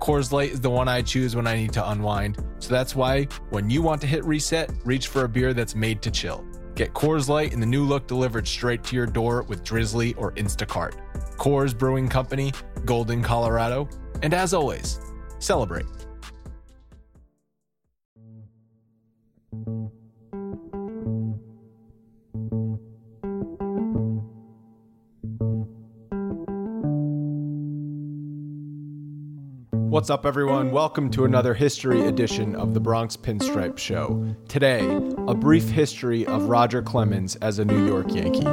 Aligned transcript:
Coors 0.00 0.32
Light 0.32 0.50
is 0.50 0.62
the 0.62 0.70
one 0.70 0.88
I 0.88 1.02
choose 1.02 1.36
when 1.36 1.46
I 1.46 1.56
need 1.56 1.74
to 1.74 1.90
unwind. 1.90 2.42
So 2.58 2.70
that's 2.70 2.96
why 2.96 3.24
when 3.50 3.68
you 3.68 3.82
want 3.82 4.00
to 4.00 4.06
hit 4.06 4.24
reset, 4.24 4.72
reach 4.84 5.08
for 5.08 5.24
a 5.24 5.28
beer 5.28 5.52
that's 5.52 5.74
made 5.74 6.00
to 6.02 6.10
chill. 6.10 6.42
Get 6.74 6.94
Coors 6.94 7.28
Light 7.28 7.52
in 7.52 7.60
the 7.60 7.66
new 7.66 7.84
look 7.84 8.06
delivered 8.06 8.48
straight 8.48 8.82
to 8.84 8.96
your 8.96 9.04
door 9.04 9.42
with 9.42 9.62
Drizzly 9.62 10.14
or 10.14 10.32
Instacart. 10.32 10.94
Coors 11.36 11.76
Brewing 11.76 12.08
Company, 12.08 12.52
Golden, 12.86 13.22
Colorado. 13.22 13.90
And 14.22 14.32
as 14.32 14.54
always, 14.54 15.00
celebrate. 15.38 15.84
What's 30.00 30.08
up, 30.08 30.24
everyone? 30.24 30.70
Welcome 30.70 31.10
to 31.10 31.26
another 31.26 31.52
history 31.52 32.06
edition 32.06 32.56
of 32.56 32.72
the 32.72 32.80
Bronx 32.80 33.18
Pinstripe 33.18 33.76
Show. 33.76 34.34
Today, 34.48 34.80
a 35.28 35.34
brief 35.34 35.68
history 35.68 36.24
of 36.24 36.44
Roger 36.44 36.80
Clemens 36.80 37.36
as 37.36 37.58
a 37.58 37.66
New 37.66 37.86
York 37.86 38.06
Yankee. 38.08 38.46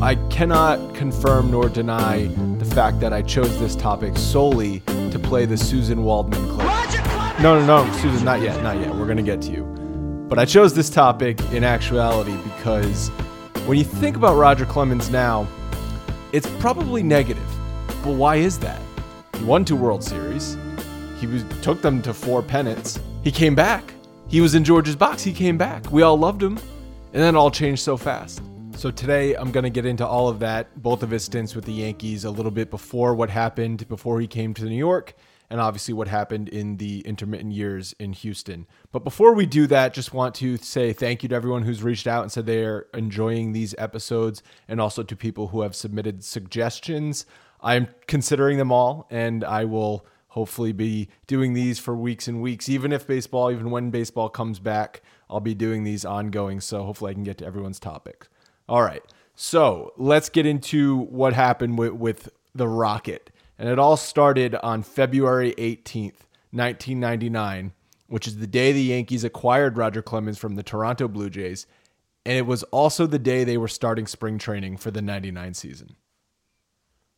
I 0.00 0.14
cannot 0.30 0.94
confirm 0.94 1.50
nor 1.50 1.68
deny 1.68 2.28
the 2.56 2.64
fact 2.64 3.00
that 3.00 3.12
I 3.12 3.20
chose 3.20 3.58
this 3.58 3.76
topic 3.76 4.16
solely 4.16 4.80
to 5.10 5.18
play 5.18 5.44
the 5.44 5.58
Susan 5.58 6.02
Waldman 6.02 6.48
clip. 6.48 6.65
No, 7.38 7.60
no, 7.60 7.84
no, 7.84 7.92
Susan, 7.98 8.24
not 8.24 8.40
yet, 8.40 8.62
not 8.62 8.80
yet. 8.80 8.94
We're 8.94 9.14
to 9.14 9.22
get 9.22 9.42
to 9.42 9.50
you. 9.50 9.64
But 10.26 10.38
I 10.38 10.46
chose 10.46 10.72
this 10.72 10.88
topic 10.88 11.38
in 11.52 11.64
actuality 11.64 12.34
because 12.44 13.10
when 13.66 13.76
you 13.76 13.84
think 13.84 14.16
about 14.16 14.36
Roger 14.36 14.64
Clemens 14.64 15.10
now, 15.10 15.46
it's 16.32 16.46
probably 16.60 17.02
negative. 17.02 17.46
But 18.02 18.12
why 18.14 18.36
is 18.36 18.58
that? 18.60 18.80
He 19.36 19.44
won 19.44 19.66
two 19.66 19.76
World 19.76 20.02
Series. 20.02 20.56
He 21.20 21.26
was, 21.26 21.44
took 21.60 21.82
them 21.82 22.00
to 22.02 22.14
four 22.14 22.40
pennants. 22.42 22.98
He 23.22 23.30
came 23.30 23.54
back. 23.54 23.92
He 24.28 24.40
was 24.40 24.54
in 24.54 24.64
George's 24.64 24.96
box. 24.96 25.22
He 25.22 25.34
came 25.34 25.58
back. 25.58 25.92
We 25.92 26.00
all 26.00 26.18
loved 26.18 26.42
him. 26.42 26.56
And 27.12 27.22
then 27.22 27.34
it 27.34 27.38
all 27.38 27.50
changed 27.50 27.82
so 27.82 27.98
fast. 27.98 28.40
So 28.76 28.90
today 28.90 29.34
I'm 29.34 29.52
going 29.52 29.64
to 29.64 29.70
get 29.70 29.84
into 29.84 30.06
all 30.06 30.28
of 30.28 30.38
that, 30.38 30.74
both 30.82 31.02
of 31.02 31.10
his 31.10 31.24
stints 31.24 31.54
with 31.54 31.66
the 31.66 31.72
Yankees, 31.72 32.24
a 32.24 32.30
little 32.30 32.50
bit 32.50 32.70
before 32.70 33.14
what 33.14 33.28
happened 33.28 33.86
before 33.88 34.22
he 34.22 34.26
came 34.26 34.54
to 34.54 34.64
New 34.64 34.74
York, 34.74 35.14
and 35.48 35.60
obviously 35.60 35.94
what 35.94 36.08
happened 36.08 36.48
in 36.48 36.76
the 36.76 37.00
intermittent 37.00 37.52
years 37.52 37.94
in 37.98 38.12
Houston. 38.12 38.66
But 38.92 39.04
before 39.04 39.34
we 39.34 39.46
do 39.46 39.66
that, 39.68 39.94
just 39.94 40.12
want 40.12 40.34
to 40.36 40.56
say 40.56 40.92
thank 40.92 41.22
you 41.22 41.28
to 41.28 41.34
everyone 41.34 41.62
who's 41.62 41.82
reached 41.82 42.06
out 42.06 42.22
and 42.22 42.32
said 42.32 42.46
they 42.46 42.64
are 42.64 42.86
enjoying 42.94 43.52
these 43.52 43.74
episodes, 43.78 44.42
and 44.68 44.80
also 44.80 45.02
to 45.02 45.16
people 45.16 45.48
who 45.48 45.62
have 45.62 45.74
submitted 45.74 46.24
suggestions. 46.24 47.26
I'm 47.60 47.88
considering 48.06 48.58
them 48.58 48.72
all, 48.72 49.06
and 49.10 49.44
I 49.44 49.64
will 49.64 50.06
hopefully 50.28 50.72
be 50.72 51.08
doing 51.26 51.54
these 51.54 51.78
for 51.78 51.96
weeks 51.96 52.28
and 52.28 52.42
weeks, 52.42 52.68
even 52.68 52.92
if 52.92 53.06
baseball, 53.06 53.50
even 53.50 53.70
when 53.70 53.90
baseball 53.90 54.28
comes 54.28 54.58
back, 54.58 55.00
I'll 55.30 55.40
be 55.40 55.54
doing 55.54 55.82
these 55.82 56.04
ongoing. 56.04 56.60
So 56.60 56.84
hopefully 56.84 57.12
I 57.12 57.14
can 57.14 57.24
get 57.24 57.38
to 57.38 57.46
everyone's 57.46 57.80
topic. 57.80 58.28
All 58.68 58.82
right. 58.82 59.02
So 59.34 59.94
let's 59.96 60.28
get 60.28 60.44
into 60.44 60.98
what 60.98 61.32
happened 61.32 61.78
with, 61.78 61.94
with 61.94 62.28
the 62.54 62.68
Rocket. 62.68 63.30
And 63.58 63.68
it 63.68 63.78
all 63.78 63.96
started 63.96 64.54
on 64.56 64.82
February 64.82 65.54
18th, 65.56 66.26
1999, 66.50 67.72
which 68.06 68.26
is 68.26 68.38
the 68.38 68.46
day 68.46 68.72
the 68.72 68.82
Yankees 68.82 69.24
acquired 69.24 69.76
Roger 69.76 70.02
Clemens 70.02 70.38
from 70.38 70.54
the 70.54 70.62
Toronto 70.62 71.08
Blue 71.08 71.30
Jays. 71.30 71.66
And 72.24 72.36
it 72.36 72.46
was 72.46 72.62
also 72.64 73.06
the 73.06 73.18
day 73.18 73.44
they 73.44 73.56
were 73.56 73.68
starting 73.68 74.06
spring 74.06 74.38
training 74.38 74.76
for 74.76 74.90
the 74.90 75.02
99 75.02 75.54
season. 75.54 75.96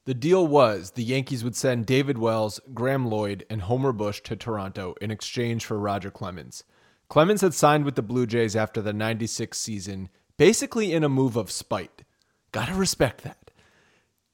The 0.04 0.14
deal 0.14 0.46
was 0.46 0.92
the 0.92 1.04
Yankees 1.04 1.44
would 1.44 1.56
send 1.56 1.84
David 1.84 2.16
Wells, 2.18 2.60
Graeme 2.72 3.06
Lloyd, 3.06 3.44
and 3.50 3.62
Homer 3.62 3.92
Bush 3.92 4.22
to 4.22 4.36
Toronto 4.36 4.94
in 5.02 5.10
exchange 5.10 5.66
for 5.66 5.78
Roger 5.78 6.10
Clemens. 6.10 6.64
Clemens 7.08 7.40
had 7.40 7.52
signed 7.52 7.84
with 7.84 7.94
the 7.94 8.02
Blue 8.02 8.26
Jays 8.26 8.56
after 8.56 8.80
the 8.80 8.92
96 8.92 9.58
season 9.58 10.08
basically 10.38 10.94
in 10.94 11.04
a 11.04 11.08
move 11.08 11.36
of 11.36 11.50
spite. 11.50 12.04
Gotta 12.52 12.72
respect 12.72 13.22
that. 13.24 13.47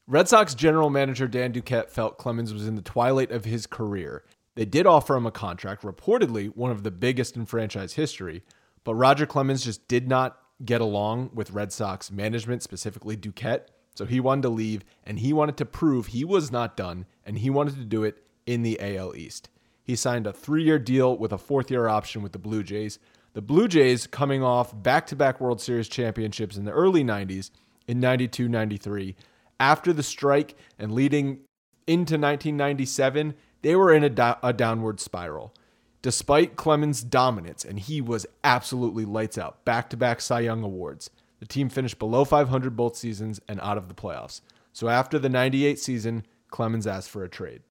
Red 0.06 0.28
Sox 0.28 0.54
general 0.54 0.90
manager 0.90 1.26
Dan 1.26 1.52
Duquette 1.52 1.88
felt 1.88 2.18
Clemens 2.18 2.52
was 2.52 2.68
in 2.68 2.74
the 2.74 2.82
twilight 2.82 3.30
of 3.30 3.46
his 3.46 3.66
career. 3.66 4.22
They 4.54 4.66
did 4.66 4.86
offer 4.86 5.16
him 5.16 5.24
a 5.24 5.30
contract, 5.30 5.82
reportedly 5.82 6.54
one 6.54 6.70
of 6.70 6.82
the 6.82 6.90
biggest 6.90 7.36
in 7.36 7.46
franchise 7.46 7.94
history, 7.94 8.42
but 8.84 8.94
Roger 8.96 9.24
Clemens 9.24 9.64
just 9.64 9.88
did 9.88 10.06
not 10.06 10.38
get 10.62 10.82
along 10.82 11.30
with 11.32 11.52
Red 11.52 11.72
Sox 11.72 12.10
management, 12.10 12.62
specifically 12.62 13.16
Duquette. 13.16 13.68
So 13.94 14.04
he 14.04 14.20
wanted 14.20 14.42
to 14.42 14.50
leave 14.50 14.82
and 15.04 15.20
he 15.20 15.32
wanted 15.32 15.56
to 15.56 15.64
prove 15.64 16.08
he 16.08 16.24
was 16.24 16.52
not 16.52 16.76
done 16.76 17.06
and 17.24 17.38
he 17.38 17.48
wanted 17.48 17.76
to 17.76 17.84
do 17.84 18.04
it 18.04 18.22
in 18.44 18.62
the 18.62 18.78
AL 18.80 19.16
East. 19.16 19.48
He 19.82 19.96
signed 19.96 20.26
a 20.26 20.34
three 20.34 20.64
year 20.64 20.78
deal 20.78 21.16
with 21.16 21.32
a 21.32 21.38
fourth 21.38 21.70
year 21.70 21.88
option 21.88 22.22
with 22.22 22.32
the 22.32 22.38
Blue 22.38 22.62
Jays, 22.62 22.98
the 23.32 23.42
Blue 23.42 23.68
Jays 23.68 24.06
coming 24.06 24.42
off 24.42 24.82
back 24.82 25.06
to 25.06 25.16
back 25.16 25.40
World 25.40 25.62
Series 25.62 25.88
championships 25.88 26.58
in 26.58 26.66
the 26.66 26.72
early 26.72 27.02
90s 27.02 27.50
in 27.86 28.00
92 28.00 28.48
93. 28.48 29.16
After 29.60 29.92
the 29.92 30.02
strike 30.02 30.56
and 30.78 30.92
leading 30.92 31.40
into 31.86 32.14
1997, 32.14 33.34
they 33.62 33.76
were 33.76 33.92
in 33.92 34.04
a, 34.04 34.10
do- 34.10 34.34
a 34.42 34.52
downward 34.52 35.00
spiral. 35.00 35.54
Despite 36.02 36.56
Clemens' 36.56 37.02
dominance, 37.02 37.64
and 37.64 37.78
he 37.78 38.00
was 38.00 38.26
absolutely 38.42 39.04
lights 39.04 39.38
out, 39.38 39.64
back 39.64 39.88
to 39.90 39.96
back 39.96 40.20
Cy 40.20 40.40
Young 40.40 40.62
awards, 40.62 41.08
The 41.40 41.46
team 41.46 41.68
finished 41.68 41.98
below 41.98 42.24
500 42.24 42.76
both 42.76 42.96
seasons 42.96 43.40
and 43.48 43.60
out 43.60 43.78
of 43.78 43.88
the 43.88 43.94
playoffs. 43.94 44.40
So 44.72 44.88
after 44.88 45.18
the 45.18 45.28
98 45.28 45.78
season, 45.78 46.26
Clemens 46.48 46.86
asked 46.86 47.10
for 47.10 47.24
a 47.24 47.28
trade. 47.28 47.62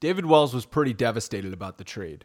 David 0.00 0.26
Wells 0.26 0.54
was 0.54 0.66
pretty 0.66 0.92
devastated 0.92 1.52
about 1.52 1.78
the 1.78 1.84
trade. 1.84 2.24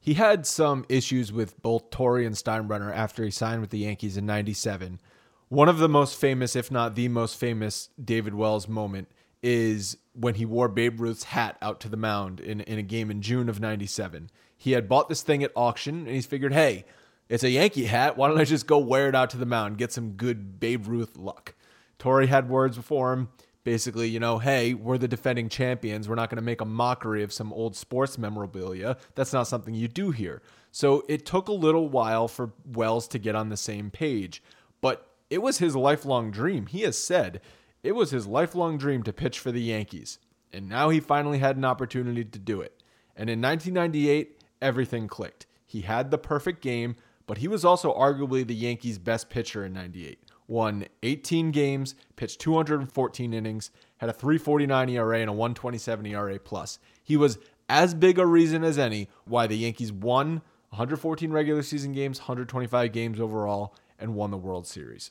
He 0.00 0.14
had 0.14 0.46
some 0.46 0.84
issues 0.88 1.32
with 1.32 1.60
both 1.62 1.90
Torre 1.90 2.20
and 2.20 2.34
Steinbrenner 2.34 2.94
after 2.94 3.24
he 3.24 3.30
signed 3.30 3.60
with 3.60 3.70
the 3.70 3.78
Yankees 3.78 4.16
in 4.16 4.26
97. 4.26 5.00
One 5.48 5.68
of 5.68 5.78
the 5.78 5.88
most 5.88 6.18
famous, 6.18 6.56
if 6.56 6.72
not 6.72 6.96
the 6.96 7.08
most 7.08 7.38
famous, 7.38 7.88
David 8.02 8.34
Wells 8.34 8.66
moment 8.66 9.08
is 9.42 9.96
when 10.12 10.34
he 10.34 10.44
wore 10.44 10.68
Babe 10.68 11.00
Ruth's 11.00 11.24
hat 11.24 11.56
out 11.62 11.78
to 11.80 11.88
the 11.88 11.96
mound 11.96 12.40
in, 12.40 12.62
in 12.62 12.78
a 12.78 12.82
game 12.82 13.12
in 13.12 13.22
June 13.22 13.48
of 13.48 13.60
97. 13.60 14.30
He 14.56 14.72
had 14.72 14.88
bought 14.88 15.08
this 15.08 15.22
thing 15.22 15.44
at 15.44 15.52
auction 15.54 15.98
and 16.00 16.08
he's 16.08 16.26
figured, 16.26 16.52
hey, 16.52 16.84
it's 17.28 17.44
a 17.44 17.50
Yankee 17.50 17.84
hat. 17.84 18.16
Why 18.16 18.26
don't 18.26 18.40
I 18.40 18.44
just 18.44 18.66
go 18.66 18.78
wear 18.78 19.08
it 19.08 19.14
out 19.14 19.30
to 19.30 19.36
the 19.36 19.46
mound, 19.46 19.78
get 19.78 19.92
some 19.92 20.12
good 20.12 20.58
Babe 20.58 20.88
Ruth 20.88 21.16
luck? 21.16 21.54
Torre 21.98 22.26
had 22.26 22.48
words 22.48 22.76
before 22.76 23.12
him. 23.12 23.28
Basically, 23.62 24.08
you 24.08 24.20
know, 24.20 24.38
hey, 24.38 24.74
we're 24.74 24.98
the 24.98 25.08
defending 25.08 25.48
champions. 25.48 26.08
We're 26.08 26.14
not 26.14 26.30
going 26.30 26.36
to 26.36 26.42
make 26.42 26.60
a 26.60 26.64
mockery 26.64 27.22
of 27.22 27.32
some 27.32 27.52
old 27.52 27.74
sports 27.74 28.16
memorabilia. 28.16 28.96
That's 29.16 29.32
not 29.32 29.48
something 29.48 29.74
you 29.74 29.88
do 29.88 30.12
here. 30.12 30.40
So 30.70 31.04
it 31.08 31.26
took 31.26 31.48
a 31.48 31.52
little 31.52 31.88
while 31.88 32.28
for 32.28 32.52
Wells 32.64 33.08
to 33.08 33.18
get 33.18 33.34
on 33.34 33.48
the 33.48 33.56
same 33.56 33.90
page, 33.90 34.42
but 34.80 35.15
it 35.30 35.42
was 35.42 35.58
his 35.58 35.76
lifelong 35.76 36.30
dream. 36.30 36.66
He 36.66 36.82
has 36.82 36.98
said 36.98 37.40
it 37.82 37.92
was 37.92 38.10
his 38.10 38.26
lifelong 38.26 38.78
dream 38.78 39.02
to 39.04 39.12
pitch 39.12 39.38
for 39.38 39.52
the 39.52 39.62
Yankees, 39.62 40.18
and 40.52 40.68
now 40.68 40.88
he 40.88 41.00
finally 41.00 41.38
had 41.38 41.56
an 41.56 41.64
opportunity 41.64 42.24
to 42.24 42.38
do 42.38 42.60
it. 42.60 42.82
And 43.16 43.30
in 43.30 43.40
1998, 43.40 44.40
everything 44.60 45.08
clicked. 45.08 45.46
He 45.66 45.82
had 45.82 46.10
the 46.10 46.18
perfect 46.18 46.62
game, 46.62 46.96
but 47.26 47.38
he 47.38 47.48
was 47.48 47.64
also 47.64 47.92
arguably 47.94 48.46
the 48.46 48.54
Yankees' 48.54 48.98
best 48.98 49.28
pitcher 49.28 49.64
in 49.64 49.72
98. 49.72 50.20
Won 50.48 50.86
18 51.02 51.50
games, 51.50 51.96
pitched 52.14 52.40
214 52.40 53.34
innings, 53.34 53.70
had 53.96 54.08
a 54.08 54.12
349 54.12 54.88
ERA 54.90 55.20
and 55.20 55.30
a 55.30 55.32
127 55.32 56.06
ERA 56.06 56.38
plus. 56.38 56.78
He 57.02 57.16
was 57.16 57.38
as 57.68 57.94
big 57.94 58.18
a 58.18 58.26
reason 58.26 58.62
as 58.62 58.78
any 58.78 59.08
why 59.24 59.48
the 59.48 59.56
Yankees 59.56 59.92
won 59.92 60.42
114 60.70 61.32
regular 61.32 61.62
season 61.62 61.92
games, 61.92 62.20
125 62.20 62.92
games 62.92 63.18
overall, 63.18 63.74
and 63.98 64.14
won 64.14 64.30
the 64.30 64.36
World 64.36 64.66
Series 64.66 65.10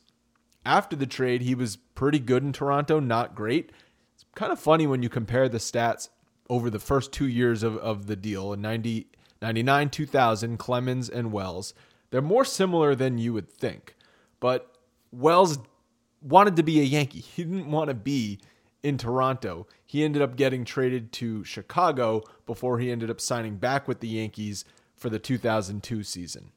after 0.66 0.96
the 0.96 1.06
trade, 1.06 1.42
he 1.42 1.56
was 1.56 1.76
pretty 1.76 2.20
good 2.20 2.44
in 2.44 2.52
Toronto, 2.52 3.00
not 3.00 3.36
great. 3.36 3.72
It's 4.16 4.26
kind 4.34 4.52
of 4.52 4.60
funny 4.60 4.88
when 4.88 5.04
you 5.04 5.10
compare 5.10 5.48
the 5.48 5.60
stats 5.60 6.10
over 6.50 6.70
the 6.70 6.80
first 6.80 7.12
two 7.12 7.28
years 7.28 7.64
of, 7.64 7.78
of 7.78 8.08
the 8.08 8.16
deal 8.16 8.52
in 8.52 8.62
90, 8.62 9.08
99, 9.42 9.90
2000, 9.90 10.58
Clemens 10.58 11.10
and 11.10 11.32
Wells. 11.32 11.74
They're 12.10 12.22
more 12.22 12.46
similar 12.46 12.96
than 12.96 13.18
you 13.18 13.34
would 13.34 13.52
think. 13.52 13.96
But 14.40 14.76
Wells 15.12 15.60
wanted 16.22 16.56
to 16.56 16.64
be 16.64 16.80
a 16.80 16.84
Yankee. 16.84 17.20
He 17.20 17.44
didn't 17.44 17.70
want 17.70 17.90
to 17.90 17.96
be 17.96 18.40
in 18.84 18.98
Toronto. 18.98 19.68
He 19.86 20.04
ended 20.04 20.22
up 20.22 20.36
getting 20.36 20.66
traded 20.66 21.12
to 21.14 21.44
Chicago 21.44 22.24
before 22.46 22.80
he 22.80 22.92
ended 22.92 23.10
up 23.10 23.22
signing 23.22 23.58
back 23.58 23.88
with 23.88 24.00
the 24.00 24.08
Yankees 24.08 24.66
for 24.96 25.10
the 25.10 25.20
2002 25.20 26.04
season. 26.04 26.52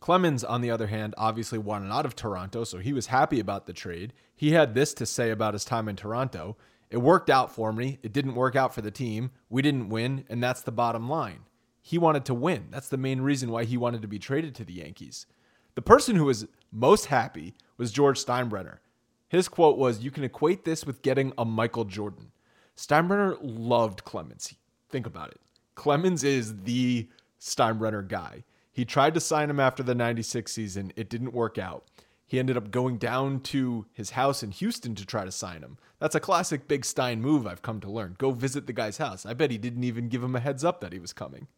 Clemens, 0.00 0.44
on 0.44 0.60
the 0.60 0.70
other 0.70 0.86
hand, 0.86 1.14
obviously 1.18 1.58
wanted 1.58 1.92
out 1.92 2.06
of 2.06 2.14
Toronto, 2.14 2.64
so 2.64 2.78
he 2.78 2.92
was 2.92 3.06
happy 3.06 3.40
about 3.40 3.66
the 3.66 3.72
trade. 3.72 4.12
He 4.36 4.52
had 4.52 4.74
this 4.74 4.94
to 4.94 5.06
say 5.06 5.30
about 5.30 5.54
his 5.54 5.64
time 5.64 5.88
in 5.88 5.96
Toronto 5.96 6.56
It 6.90 6.98
worked 6.98 7.28
out 7.28 7.52
for 7.52 7.72
me. 7.72 7.98
It 8.02 8.12
didn't 8.12 8.34
work 8.34 8.56
out 8.56 8.74
for 8.74 8.80
the 8.80 8.90
team. 8.90 9.30
We 9.50 9.60
didn't 9.60 9.90
win, 9.90 10.24
and 10.28 10.42
that's 10.42 10.62
the 10.62 10.72
bottom 10.72 11.08
line. 11.08 11.40
He 11.82 11.98
wanted 11.98 12.24
to 12.26 12.34
win. 12.34 12.68
That's 12.70 12.88
the 12.88 12.96
main 12.96 13.20
reason 13.20 13.50
why 13.50 13.64
he 13.64 13.76
wanted 13.76 14.02
to 14.02 14.08
be 14.08 14.18
traded 14.18 14.54
to 14.54 14.64
the 14.64 14.74
Yankees. 14.74 15.26
The 15.74 15.82
person 15.82 16.16
who 16.16 16.24
was 16.24 16.46
most 16.72 17.06
happy 17.06 17.54
was 17.76 17.92
George 17.92 18.24
Steinbrenner. 18.24 18.78
His 19.28 19.48
quote 19.48 19.76
was 19.76 20.02
You 20.02 20.10
can 20.10 20.24
equate 20.24 20.64
this 20.64 20.86
with 20.86 21.02
getting 21.02 21.32
a 21.36 21.44
Michael 21.44 21.84
Jordan. 21.84 22.32
Steinbrenner 22.76 23.36
loved 23.40 24.04
Clemens. 24.04 24.54
Think 24.88 25.06
about 25.06 25.30
it. 25.30 25.40
Clemens 25.74 26.24
is 26.24 26.62
the 26.62 27.08
Steinbrenner 27.40 28.06
guy. 28.06 28.44
He 28.78 28.84
tried 28.84 29.14
to 29.14 29.20
sign 29.20 29.50
him 29.50 29.58
after 29.58 29.82
the 29.82 29.92
96 29.92 30.52
season. 30.52 30.92
It 30.94 31.10
didn't 31.10 31.32
work 31.32 31.58
out. 31.58 31.88
He 32.24 32.38
ended 32.38 32.56
up 32.56 32.70
going 32.70 32.96
down 32.96 33.40
to 33.40 33.86
his 33.92 34.10
house 34.10 34.40
in 34.44 34.52
Houston 34.52 34.94
to 34.94 35.04
try 35.04 35.24
to 35.24 35.32
sign 35.32 35.62
him. 35.62 35.78
That's 35.98 36.14
a 36.14 36.20
classic 36.20 36.68
Big 36.68 36.84
Stein 36.84 37.20
move, 37.20 37.44
I've 37.44 37.60
come 37.60 37.80
to 37.80 37.90
learn. 37.90 38.14
Go 38.18 38.30
visit 38.30 38.68
the 38.68 38.72
guy's 38.72 38.98
house. 38.98 39.26
I 39.26 39.34
bet 39.34 39.50
he 39.50 39.58
didn't 39.58 39.82
even 39.82 40.08
give 40.08 40.22
him 40.22 40.36
a 40.36 40.38
heads 40.38 40.62
up 40.62 40.80
that 40.80 40.92
he 40.92 41.00
was 41.00 41.12
coming. 41.12 41.48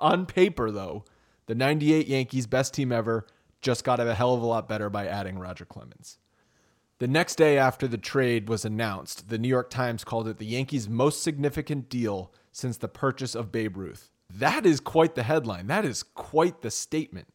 On 0.00 0.24
paper, 0.24 0.70
though, 0.70 1.04
the 1.44 1.54
98 1.54 2.06
Yankees, 2.06 2.46
best 2.46 2.72
team 2.72 2.92
ever, 2.92 3.26
just 3.60 3.84
got 3.84 4.00
a 4.00 4.14
hell 4.14 4.32
of 4.32 4.40
a 4.40 4.46
lot 4.46 4.70
better 4.70 4.88
by 4.88 5.06
adding 5.06 5.38
Roger 5.38 5.66
Clemens. 5.66 6.16
The 6.98 7.08
next 7.08 7.34
day 7.34 7.58
after 7.58 7.86
the 7.86 7.98
trade 7.98 8.48
was 8.48 8.64
announced, 8.64 9.28
the 9.28 9.36
New 9.36 9.48
York 9.48 9.68
Times 9.68 10.02
called 10.02 10.26
it 10.26 10.38
the 10.38 10.46
Yankees' 10.46 10.88
most 10.88 11.22
significant 11.22 11.90
deal 11.90 12.32
since 12.52 12.78
the 12.78 12.88
purchase 12.88 13.34
of 13.34 13.52
Babe 13.52 13.76
Ruth. 13.76 14.10
That 14.34 14.66
is 14.66 14.80
quite 14.80 15.14
the 15.14 15.22
headline. 15.22 15.66
That 15.66 15.84
is 15.84 16.02
quite 16.02 16.62
the 16.62 16.70
statement. 16.70 17.28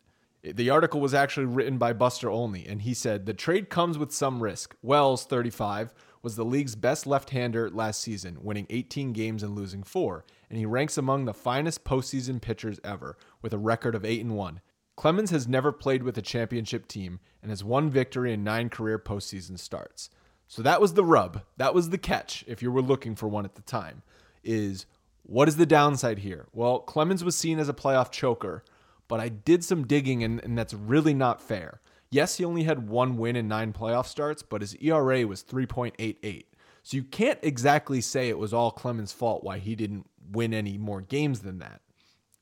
The 0.44 0.70
article 0.70 1.00
was 1.00 1.14
actually 1.14 1.46
written 1.46 1.78
by 1.78 1.94
Buster 1.94 2.30
Olney, 2.30 2.66
and 2.68 2.82
he 2.82 2.94
said 2.94 3.26
the 3.26 3.34
trade 3.34 3.70
comes 3.70 3.98
with 3.98 4.12
some 4.12 4.44
risk. 4.44 4.76
Wells, 4.82 5.26
35, 5.26 5.94
was 6.22 6.36
the 6.36 6.46
league's 6.46 6.76
best 6.76 7.08
left 7.08 7.30
hander 7.30 7.70
last 7.70 8.02
season, 8.02 8.38
winning 8.42 8.68
18 8.70 9.14
games 9.14 9.42
and 9.42 9.56
losing 9.56 9.84
four, 9.84 10.26
and 10.50 10.58
he 10.60 10.66
ranks 10.66 10.98
among 10.98 11.26
the 11.26 11.34
finest 11.34 11.84
postseason 11.84 12.42
pitchers 12.42 12.80
ever, 12.84 13.18
with 13.42 13.54
a 13.54 13.58
record 13.58 13.96
of 13.96 14.06
8 14.06 14.22
and 14.22 14.36
1. 14.36 14.62
Clemens 14.96 15.32
has 15.32 15.48
never 15.48 15.72
played 15.72 16.04
with 16.04 16.18
a 16.18 16.22
championship 16.22 16.88
team 16.88 17.20
and 17.42 17.50
has 17.50 17.64
one 17.64 17.90
victory 17.90 18.32
in 18.32 18.44
nine 18.44 18.70
career 18.70 19.00
postseason 19.00 19.58
starts. 19.58 20.10
So 20.48 20.62
that 20.62 20.82
was 20.82 20.94
the 20.94 21.06
rub. 21.06 21.42
That 21.58 21.74
was 21.74 21.90
the 21.90 21.98
catch, 21.98 22.44
if 22.48 22.62
you 22.62 22.72
were 22.72 22.82
looking 22.82 23.16
for 23.16 23.28
one 23.28 23.46
at 23.46 23.56
the 23.56 23.62
time, 23.62 24.04
is 24.44 24.86
what 25.24 25.48
is 25.48 25.56
the 25.56 25.66
downside 25.66 26.20
here? 26.20 26.48
Well, 26.54 26.80
Clemens 26.80 27.24
was 27.24 27.36
seen 27.36 27.60
as 27.60 27.70
a 27.70 27.74
playoff 27.74 28.12
choker, 28.12 28.64
but 29.08 29.20
I 29.20 29.30
did 29.30 29.64
some 29.64 29.88
digging 29.88 30.24
and, 30.24 30.44
and 30.44 30.58
that's 30.58 30.74
really 30.74 31.14
not 31.14 31.42
fair. 31.42 31.82
Yes, 32.10 32.38
he 32.38 32.46
only 32.46 32.64
had 32.64 32.88
one 32.88 33.18
win 33.18 33.36
in 33.36 33.48
nine 33.48 33.74
playoff 33.74 34.06
starts, 34.06 34.44
but 34.44 34.62
his 34.62 34.76
ERA 34.76 35.26
was 35.26 35.44
3.88. 35.44 36.46
So 36.84 36.98
you 36.98 37.04
can't 37.04 37.40
exactly 37.42 38.02
say 38.02 38.30
it 38.30 38.38
was 38.38 38.54
all 38.54 38.70
Clemens' 38.70 39.14
fault 39.14 39.44
why 39.44 39.58
he 39.58 39.76
didn't 39.76 40.08
win 40.32 40.54
any 40.54 40.78
more 40.78 41.02
games 41.02 41.40
than 41.40 41.60
that. 41.60 41.82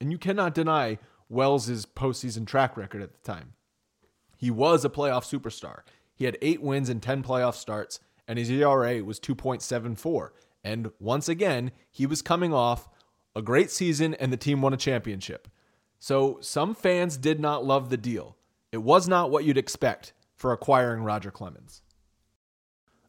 And 0.01 0.11
you 0.11 0.17
cannot 0.17 0.55
deny 0.55 0.97
Wells' 1.29 1.85
postseason 1.85 2.45
track 2.45 2.75
record 2.75 3.01
at 3.01 3.13
the 3.13 3.31
time. 3.31 3.53
He 4.35 4.49
was 4.49 4.83
a 4.83 4.89
playoff 4.89 5.23
superstar. 5.23 5.81
He 6.15 6.25
had 6.25 6.37
eight 6.41 6.61
wins 6.61 6.89
in 6.89 6.99
10 6.99 7.23
playoff 7.23 7.53
starts, 7.53 7.99
and 8.27 8.39
his 8.39 8.49
ERA 8.49 9.03
was 9.03 9.19
2.74. 9.19 10.31
And 10.63 10.91
once 10.99 11.27
again, 11.27 11.71
he 11.89 12.05
was 12.05 12.21
coming 12.21 12.53
off 12.53 12.89
a 13.35 13.41
great 13.41 13.71
season 13.71 14.13
and 14.15 14.31
the 14.31 14.37
team 14.37 14.61
won 14.61 14.73
a 14.73 14.77
championship. 14.77 15.47
So 15.99 16.37
some 16.41 16.75
fans 16.75 17.17
did 17.17 17.39
not 17.39 17.65
love 17.65 17.89
the 17.89 17.97
deal. 17.97 18.35
It 18.71 18.79
was 18.79 19.07
not 19.07 19.31
what 19.31 19.43
you'd 19.43 19.57
expect 19.57 20.13
for 20.35 20.51
acquiring 20.51 21.03
Roger 21.03 21.31
Clemens. 21.31 21.81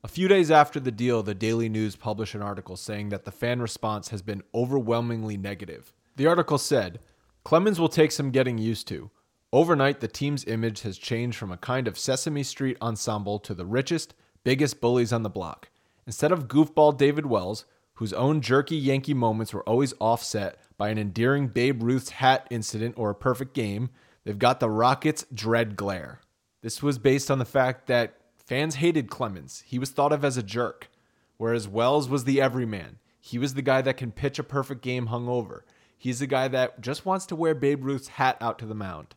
A 0.04 0.09
few 0.09 0.26
days 0.26 0.50
after 0.50 0.80
the 0.80 0.90
deal, 0.90 1.23
the 1.23 1.35
Daily 1.35 1.68
News 1.68 1.94
published 1.94 2.35
an 2.35 2.42
article 2.42 2.76
saying 2.76 3.11
that 3.11 3.25
the 3.25 3.30
fan 3.30 3.62
response 3.62 4.09
has 4.09 4.21
been 4.21 4.42
overwhelmingly 4.52 5.37
negative. 5.37 5.94
The 6.16 6.26
article 6.26 6.59
said, 6.59 6.99
Clemens 7.44 7.78
will 7.78 7.88
take 7.88 8.12
some 8.12 8.30
getting 8.30 8.59
used 8.59 8.88
to. 8.88 9.11
Overnight, 9.52 10.00
the 10.00 10.09
team's 10.09 10.44
image 10.47 10.82
has 10.82 10.99
changed 10.99 11.38
from 11.38 11.52
a 11.52 11.56
kind 11.56 11.87
of 11.87 11.99
Sesame 11.99 12.42
Street 12.42 12.76
ensemble 12.82 13.38
to 13.40 13.54
the 13.54 13.66
richest, 13.66 14.14
biggest 14.44 14.80
bullies 14.80 15.12
on 15.12 15.23
the 15.23 15.30
block. 15.30 15.68
Instead 16.06 16.32
of 16.32 16.49
goofball 16.49 16.97
David 16.97 17.26
Wells, 17.26 17.64
whose 17.94 18.12
own 18.12 18.40
jerky 18.40 18.76
Yankee 18.76 19.14
moments 19.14 19.54
were 19.54 19.68
always 19.68 19.94
offset 20.00 20.59
by 20.76 20.88
an 20.88 20.99
endearing 20.99 21.49
Babe 21.49 21.82
Ruth's 21.82 22.11
hat 22.11 22.47
incident 22.50 22.94
or 22.99 23.11
a 23.11 23.14
perfect 23.14 23.54
game, 23.54 23.90
they've 24.25 24.38
got 24.38 24.61
the 24.61 24.71
Rockets' 24.71 25.26
dread 25.32 25.76
glare. 25.76 26.21
This 26.62 26.82
was 26.82 26.99
based 26.99 27.30
on 27.30 27.38
the 27.38 27.44
fact 27.44 27.87
that 27.87 28.14
fans 28.37 28.76
hated 28.76 29.11
Clemens. 29.11 29.62
He 29.66 29.78
was 29.78 29.90
thought 29.90 30.12
of 30.12 30.25
as 30.25 30.37
a 30.37 30.42
jerk, 30.42 30.90
whereas 31.37 31.68
Wells 31.68 32.09
was 32.09 32.25
the 32.25 32.40
everyman. 32.40 32.99
He 33.21 33.38
was 33.38 33.54
the 33.54 33.62
guy 33.62 33.82
that 33.82 33.97
can 33.97 34.11
pitch 34.11 34.38
a 34.38 34.44
perfect 34.44 34.82
game 34.82 35.09
hungover. 35.09 35.61
He's 35.97 36.18
the 36.18 36.26
guy 36.26 36.49
that 36.49 36.80
just 36.80 37.06
wants 37.06 37.26
to 37.26 37.37
wear 37.37 37.54
Babe 37.54 37.85
Ruth's 37.85 38.09
hat 38.09 38.37
out 38.40 38.59
to 38.59 38.66
the 38.66 38.75
mound. 38.75 39.14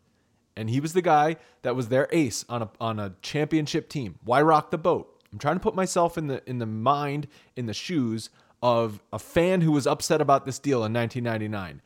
And 0.56 0.70
he 0.70 0.80
was 0.80 0.94
the 0.94 1.02
guy 1.02 1.38
that 1.64 1.76
was 1.76 1.90
their 1.90 2.08
ace 2.12 2.46
on 2.48 2.62
a, 2.62 2.70
on 2.80 3.00
a 3.00 3.16
championship 3.24 3.90
team. 3.90 4.20
Why 4.24 4.42
rock 4.42 4.70
the 4.70 4.78
boat? 4.78 5.15
I'm 5.36 5.40
trying 5.40 5.58
to 5.58 5.60
put 5.60 5.76
myself 5.76 6.18
in 6.18 6.28
the 6.28 6.42
in 6.50 6.60
the 6.60 6.66
mind, 6.66 7.28
in 7.58 7.66
the 7.66 7.74
shoes 7.74 8.30
of 8.64 9.02
a 9.12 9.20
fan 9.20 9.60
who 9.60 9.74
was 9.74 9.86
upset 9.86 10.22
about 10.22 10.46
this 10.46 10.60
deal 10.60 10.86
in 10.86 10.94
1999. 10.94 11.82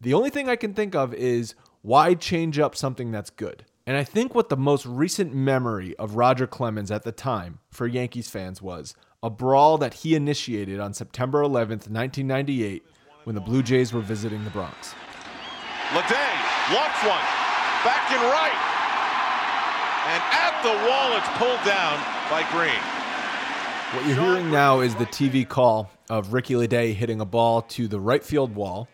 The 0.00 0.14
only 0.14 0.30
thing 0.30 0.48
I 0.48 0.56
can 0.56 0.72
think 0.72 0.94
of 0.94 1.12
is 1.12 1.54
why 1.82 2.14
change 2.14 2.58
up 2.58 2.74
something 2.74 3.10
that's 3.10 3.28
good? 3.28 3.66
And 3.86 3.98
I 3.98 4.02
think 4.02 4.34
what 4.34 4.48
the 4.48 4.56
most 4.56 4.86
recent 4.86 5.34
memory 5.34 5.94
of 5.96 6.16
Roger 6.16 6.46
Clemens 6.46 6.90
at 6.90 7.02
the 7.02 7.12
time 7.12 7.58
for 7.70 7.86
Yankees 7.86 8.30
fans 8.30 8.62
was 8.62 8.94
a 9.22 9.28
brawl 9.28 9.76
that 9.76 9.92
he 9.92 10.14
initiated 10.14 10.80
on 10.80 10.94
September 10.94 11.42
11th, 11.42 11.90
1998, 11.90 12.82
when 13.24 13.34
the 13.34 13.42
Blue 13.42 13.62
Jays 13.62 13.92
were 13.92 14.00
visiting 14.00 14.42
the 14.44 14.50
Bronx. 14.50 14.94
Ledée, 15.90 16.72
left 16.72 17.04
one, 17.04 17.26
back 17.84 18.10
and 18.10 18.22
right. 18.22 18.56
And 20.08 20.22
at 20.32 20.62
the 20.62 20.88
wall, 20.88 21.12
it's 21.18 21.28
pulled 21.36 21.62
down 21.66 22.15
by 22.30 22.42
Green. 22.50 22.82
What 23.94 24.08
you're 24.08 24.20
hearing 24.20 24.50
now 24.50 24.80
is 24.80 24.96
the 24.96 25.06
TV 25.06 25.48
call 25.48 25.90
of 26.10 26.32
Ricky 26.32 26.54
Ledée 26.54 26.92
hitting 26.92 27.20
a 27.20 27.24
ball 27.24 27.62
to 27.62 27.86
the 27.86 28.00
right 28.00 28.24
field 28.24 28.56
wall. 28.56 28.88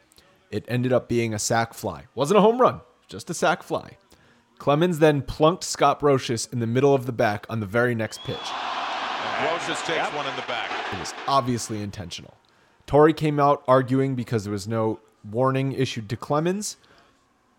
It 0.50 0.66
ended 0.68 0.92
up 0.92 1.08
being 1.08 1.32
a 1.32 1.38
sac 1.38 1.72
fly. 1.72 2.04
Wasn't 2.14 2.36
a 2.36 2.42
home 2.42 2.60
run, 2.60 2.82
just 3.08 3.30
a 3.30 3.34
sac 3.34 3.62
fly. 3.62 3.96
Clemens 4.58 4.98
then 4.98 5.22
plunked 5.22 5.64
Scott 5.64 6.00
Brosius 6.00 6.52
in 6.52 6.60
the 6.60 6.66
middle 6.66 6.94
of 6.94 7.06
the 7.06 7.12
back 7.12 7.46
on 7.48 7.60
the 7.60 7.66
very 7.66 7.94
next 7.94 8.22
pitch. 8.22 8.36
And 8.36 9.48
Brosius 9.48 9.82
takes 9.86 10.14
one 10.14 10.26
in 10.26 10.36
the 10.36 10.42
back. 10.42 10.70
It 10.92 10.98
was 10.98 11.14
obviously 11.26 11.82
intentional. 11.82 12.34
Torre 12.86 13.12
came 13.12 13.40
out 13.40 13.64
arguing 13.66 14.14
because 14.14 14.44
there 14.44 14.52
was 14.52 14.68
no 14.68 15.00
warning 15.28 15.72
issued 15.72 16.10
to 16.10 16.16
Clemens. 16.18 16.76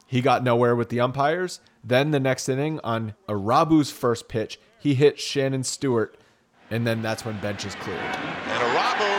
He 0.06 0.22
got 0.22 0.44
nowhere 0.44 0.76
with 0.76 0.90
the 0.90 1.00
umpires. 1.00 1.62
Then 1.84 2.12
the 2.12 2.20
next 2.20 2.48
inning, 2.48 2.80
on 2.84 3.16
Irabu's 3.28 3.90
first 3.90 4.28
pitch, 4.28 4.60
he 4.84 4.92
hit 4.92 5.16
Shannon 5.16 5.64
Stewart, 5.64 6.20
and 6.68 6.84
then 6.84 7.00
that's 7.00 7.24
when 7.24 7.40
benches 7.40 7.72
cleared. 7.80 8.04
And 8.04 8.60
Irabu, 8.68 9.12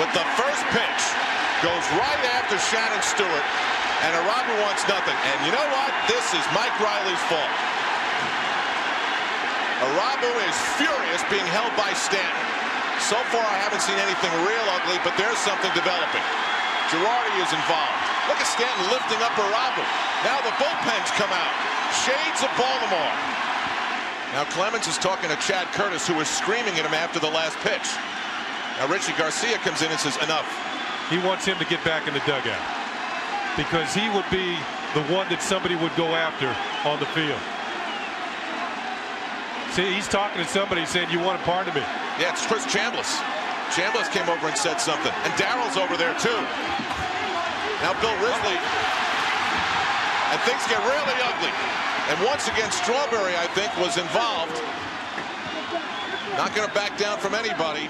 with 0.00 0.08
the 0.16 0.24
first 0.40 0.64
pitch, 0.72 1.02
goes 1.60 1.84
right 2.00 2.24
after 2.40 2.56
Shannon 2.72 3.04
Stewart, 3.04 3.46
and 4.00 4.16
Irabu 4.16 4.54
wants 4.64 4.80
nothing. 4.88 5.12
And 5.12 5.36
you 5.44 5.52
know 5.52 5.68
what? 5.76 5.92
This 6.08 6.24
is 6.32 6.40
Mike 6.56 6.72
Riley's 6.80 7.20
fault. 7.28 7.52
Irabu 9.92 10.32
is 10.48 10.56
furious 10.80 11.20
being 11.28 11.44
held 11.52 11.76
by 11.76 11.92
Stanton. 11.92 12.48
So 13.04 13.20
far, 13.28 13.44
I 13.44 13.60
haven't 13.60 13.84
seen 13.84 14.00
anything 14.00 14.32
real 14.48 14.66
ugly, 14.72 14.96
but 15.04 15.12
there's 15.20 15.40
something 15.44 15.68
developing. 15.76 16.24
Girardi 16.88 17.36
is 17.44 17.52
involved. 17.52 18.00
Look 18.24 18.40
at 18.40 18.48
Stanton 18.48 18.88
lifting 18.88 19.20
up 19.20 19.36
Irabu. 19.36 19.84
Now 20.24 20.40
the 20.48 20.56
bullpens 20.56 21.12
come 21.20 21.28
out. 21.28 21.54
Shades 22.08 22.40
of 22.40 22.48
Baltimore. 22.56 23.40
Now 24.32 24.44
Clemens 24.44 24.86
is 24.86 24.96
talking 24.98 25.28
to 25.28 25.36
Chad 25.36 25.66
Curtis, 25.74 26.06
who 26.06 26.14
was 26.14 26.28
screaming 26.28 26.78
at 26.78 26.86
him 26.86 26.94
after 26.94 27.18
the 27.18 27.30
last 27.30 27.58
pitch. 27.66 27.90
Now 28.78 28.86
Richie 28.86 29.12
Garcia 29.18 29.58
comes 29.58 29.82
in 29.82 29.90
and 29.90 29.98
says, 29.98 30.16
enough. 30.22 30.46
He 31.10 31.18
wants 31.18 31.44
him 31.44 31.58
to 31.58 31.66
get 31.66 31.82
back 31.82 32.06
in 32.06 32.14
the 32.14 32.22
dugout 32.22 32.62
because 33.58 33.90
he 33.92 34.06
would 34.14 34.28
be 34.30 34.54
the 34.94 35.02
one 35.10 35.26
that 35.34 35.42
somebody 35.42 35.74
would 35.74 35.90
go 35.98 36.14
after 36.14 36.46
on 36.86 37.02
the 37.02 37.10
field. 37.10 37.42
See, 39.74 39.86
he's 39.90 40.06
talking 40.06 40.38
to 40.42 40.46
somebody 40.46 40.86
saying, 40.86 41.10
you 41.10 41.18
want 41.18 41.42
a 41.42 41.44
part 41.46 41.66
of 41.66 41.74
me. 41.74 41.82
Yeah, 42.22 42.30
it's 42.30 42.46
Chris 42.46 42.66
Chambliss. 42.66 43.10
Chambliss 43.74 44.10
came 44.10 44.26
over 44.30 44.46
and 44.46 44.58
said 44.58 44.78
something. 44.78 45.14
And 45.26 45.32
Darryl's 45.34 45.78
over 45.78 45.94
there, 45.98 46.14
too. 46.18 46.40
Now 47.82 47.94
Bill 47.98 48.14
Risley. 48.22 48.58
And 50.30 50.38
things 50.46 50.62
get 50.70 50.78
really 50.82 51.18
ugly. 51.26 51.54
And 52.10 52.26
once 52.26 52.48
again, 52.48 52.72
Strawberry, 52.72 53.36
I 53.36 53.46
think, 53.54 53.70
was 53.78 53.96
involved. 53.96 54.60
Not 56.36 56.52
going 56.56 56.66
to 56.66 56.74
back 56.74 56.98
down 56.98 57.18
from 57.20 57.34
anybody. 57.34 57.88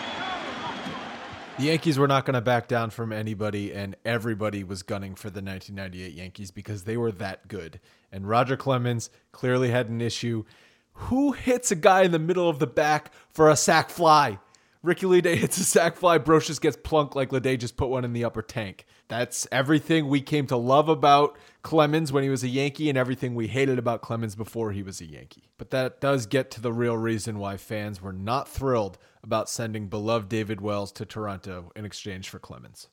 The 1.57 1.65
Yankees 1.65 1.99
were 1.99 2.07
not 2.07 2.27
going 2.27 2.35
to 2.35 2.43
back 2.43 2.69
down 2.69 2.91
from 2.91 3.15
anybody, 3.15 3.73
and 3.73 3.97
everybody 4.05 4.63
was 4.63 4.83
gunning 4.83 5.15
for 5.15 5.31
the 5.31 5.41
1998 5.41 6.13
Yankees 6.13 6.51
because 6.51 6.85
they 6.85 6.99
were 6.99 7.13
that 7.13 7.49
good. 7.49 7.81
And 8.13 8.29
Roger 8.29 8.59
Clemens 8.59 9.09
clearly 9.33 9.71
had 9.71 9.89
an 9.89 10.03
issue. 10.03 10.45
Who 10.93 11.33
hits 11.33 11.71
a 11.71 11.77
guy 11.77 12.03
in 12.03 12.11
the 12.11 12.19
middle 12.19 12.51
of 12.51 12.59
the 12.59 12.67
back 12.67 13.15
for 13.31 13.49
a 13.49 13.57
sac 13.57 13.89
fly? 13.89 14.39
Ricky 14.83 15.07
Ledée 15.07 15.37
hits 15.37 15.57
a 15.57 15.65
sac 15.65 15.97
fly. 15.97 16.19
Brosius 16.19 16.61
gets 16.61 16.77
plunked 16.77 17.17
like 17.17 17.31
Ledée 17.31 17.59
just 17.59 17.79
put 17.79 17.89
one 17.89 18.05
in 18.05 18.13
the 18.13 18.25
upper 18.25 18.43
tank. 18.43 18.85
That's 19.11 19.49
everything 19.51 20.07
we 20.07 20.21
came 20.21 20.47
to 20.47 20.57
love 20.57 20.89
about 20.89 21.37
Clemens 21.63 22.13
when 22.13 22.23
he 22.23 22.31
was 22.31 22.45
a 22.45 22.49
Yankee 22.49 22.89
and 22.89 22.97
everything 22.97 23.35
we 23.35 23.49
hated 23.49 23.77
about 23.77 24.03
Clemens 24.03 24.37
before 24.37 24.71
he 24.71 24.85
was 24.85 25.01
a 25.01 25.05
Yankee. 25.05 25.51
But 25.59 25.71
that 25.71 26.01
does 26.01 26.27
get 26.27 26.49
to 26.53 26.61
the 26.61 26.73
real 26.73 26.97
reason 26.97 27.41
why 27.41 27.57
fans 27.57 28.01
were 28.01 28.13
not 28.13 28.49
thrilled 28.49 28.99
about 29.25 29.51
sending 29.51 29.89
beloved 29.89 30.29
David 30.29 30.61
Wells 30.61 30.93
to 30.93 31.05
Toronto 31.05 31.73
in 31.75 31.85
exchange 31.85 32.29
for 32.29 32.39
Clemens. 32.39 32.87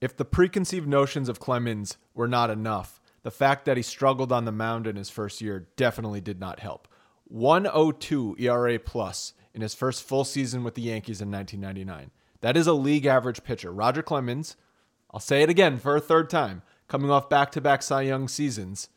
If 0.00 0.16
the 0.16 0.24
preconceived 0.24 0.88
notions 0.88 1.28
of 1.28 1.38
Clemens 1.38 1.98
were 2.14 2.26
not 2.26 2.48
enough, 2.48 2.98
the 3.22 3.30
fact 3.30 3.66
that 3.66 3.76
he 3.76 3.82
struggled 3.82 4.32
on 4.32 4.46
the 4.46 4.50
mound 4.50 4.86
in 4.86 4.96
his 4.96 5.10
first 5.10 5.42
year 5.42 5.68
definitely 5.76 6.22
did 6.22 6.40
not 6.40 6.60
help. 6.60 6.88
102 7.24 8.36
ERA 8.38 8.78
plus 8.78 9.34
in 9.52 9.60
his 9.60 9.74
first 9.74 10.04
full 10.04 10.24
season 10.24 10.64
with 10.64 10.74
the 10.74 10.80
Yankees 10.80 11.20
in 11.20 11.30
1999. 11.30 12.12
That 12.40 12.56
is 12.56 12.66
a 12.66 12.72
league 12.72 13.04
average 13.04 13.44
pitcher. 13.44 13.70
Roger 13.70 14.02
Clemens, 14.02 14.56
I'll 15.12 15.20
say 15.20 15.42
it 15.42 15.50
again 15.50 15.78
for 15.78 15.96
a 15.96 16.00
third 16.00 16.30
time, 16.30 16.62
coming 16.88 17.10
off 17.10 17.28
back 17.28 17.52
to 17.52 17.60
back 17.60 17.82
Cy 17.82 18.02
Young 18.02 18.28
seasons, 18.28 18.88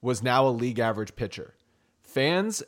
was 0.00 0.22
now 0.22 0.46
a 0.46 0.50
league 0.50 0.78
average 0.78 1.14
pitcher. 1.14 1.54
Fans 2.02 2.62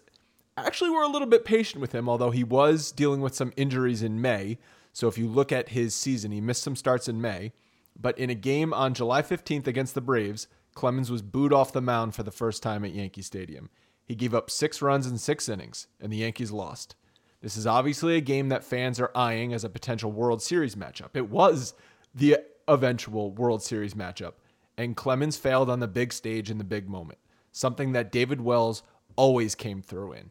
actually 0.57 0.91
were 0.91 1.03
a 1.03 1.09
little 1.09 1.27
bit 1.27 1.45
patient 1.45 1.81
with 1.81 1.93
him, 1.93 2.09
although 2.09 2.31
he 2.31 2.45
was 2.45 2.93
dealing 2.93 3.21
with 3.21 3.35
some 3.35 3.53
injuries 3.57 4.03
in 4.03 4.21
May. 4.21 4.59
So 4.93 5.09
if 5.09 5.19
you 5.19 5.27
look 5.27 5.51
at 5.51 5.71
his 5.71 5.95
season, 5.95 6.31
he 6.31 6.41
missed 6.41 6.63
some 6.63 6.77
starts 6.77 7.09
in 7.09 7.21
May. 7.21 7.53
But 8.01 8.19
in 8.19 8.31
a 8.31 8.35
game 8.35 8.73
on 8.73 8.95
July 8.95 9.23
15th 9.23 9.67
against 9.67 9.95
the 9.95 10.01
Braves, 10.01 10.47
Clemens 10.75 11.11
was 11.11 11.23
booed 11.23 11.53
off 11.53 11.73
the 11.73 11.81
mound 11.81 12.15
for 12.15 12.23
the 12.23 12.31
first 12.31 12.63
time 12.63 12.85
at 12.85 12.95
Yankee 12.95 13.23
Stadium. 13.23 13.71
He 14.05 14.15
gave 14.15 14.35
up 14.35 14.51
six 14.51 14.83
runs 14.83 15.07
in 15.07 15.19
six 15.19 15.49
innings, 15.49 15.87
and 16.01 16.13
the 16.13 16.19
Yankees 16.19 16.53
lost. 16.53 16.95
This 17.41 17.57
is 17.57 17.67
obviously 17.67 18.17
a 18.17 18.21
game 18.21 18.49
that 18.49 18.65
fans 18.65 19.01
are 19.01 19.11
eyeing 19.15 19.53
as 19.53 19.65
a 19.65 19.69
potential 19.69 20.11
World 20.11 20.43
Series 20.43 20.75
matchup. 20.75 21.11
It 21.15 21.31
was 21.31 21.75
the 22.15 22.39
eventual 22.69 23.31
World 23.31 23.63
Series 23.63 23.95
matchup, 23.95 24.35
and 24.77 24.97
Clemens 24.97 25.37
failed 25.37 25.71
on 25.71 25.81
the 25.81 25.89
big 25.89 26.13
stage 26.13 26.51
in 26.51 26.59
the 26.59 26.65
big 26.65 26.89
moment, 26.89 27.19
something 27.53 27.93
that 27.93 28.13
David 28.13 28.41
Wells 28.41 28.83
always 29.17 29.55
came 29.55 29.83
through 29.83 30.13
in. 30.13 30.31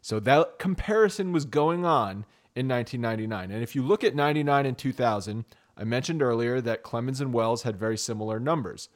So 0.00 0.20
that 0.20 0.58
comparison 0.58 1.32
was 1.32 1.44
going 1.44 1.84
on 1.84 2.24
in 2.54 2.68
1999. 2.68 3.50
And 3.50 3.62
if 3.62 3.74
you 3.74 3.82
look 3.82 4.02
at 4.02 4.14
99 4.14 4.66
and 4.66 4.78
2000, 4.78 5.44
I 5.76 5.84
mentioned 5.84 6.22
earlier 6.22 6.60
that 6.60 6.82
Clemens 6.82 7.20
and 7.20 7.32
Wells 7.32 7.62
had 7.62 7.78
very 7.78 7.98
similar 7.98 8.38
numbers. 8.38 8.88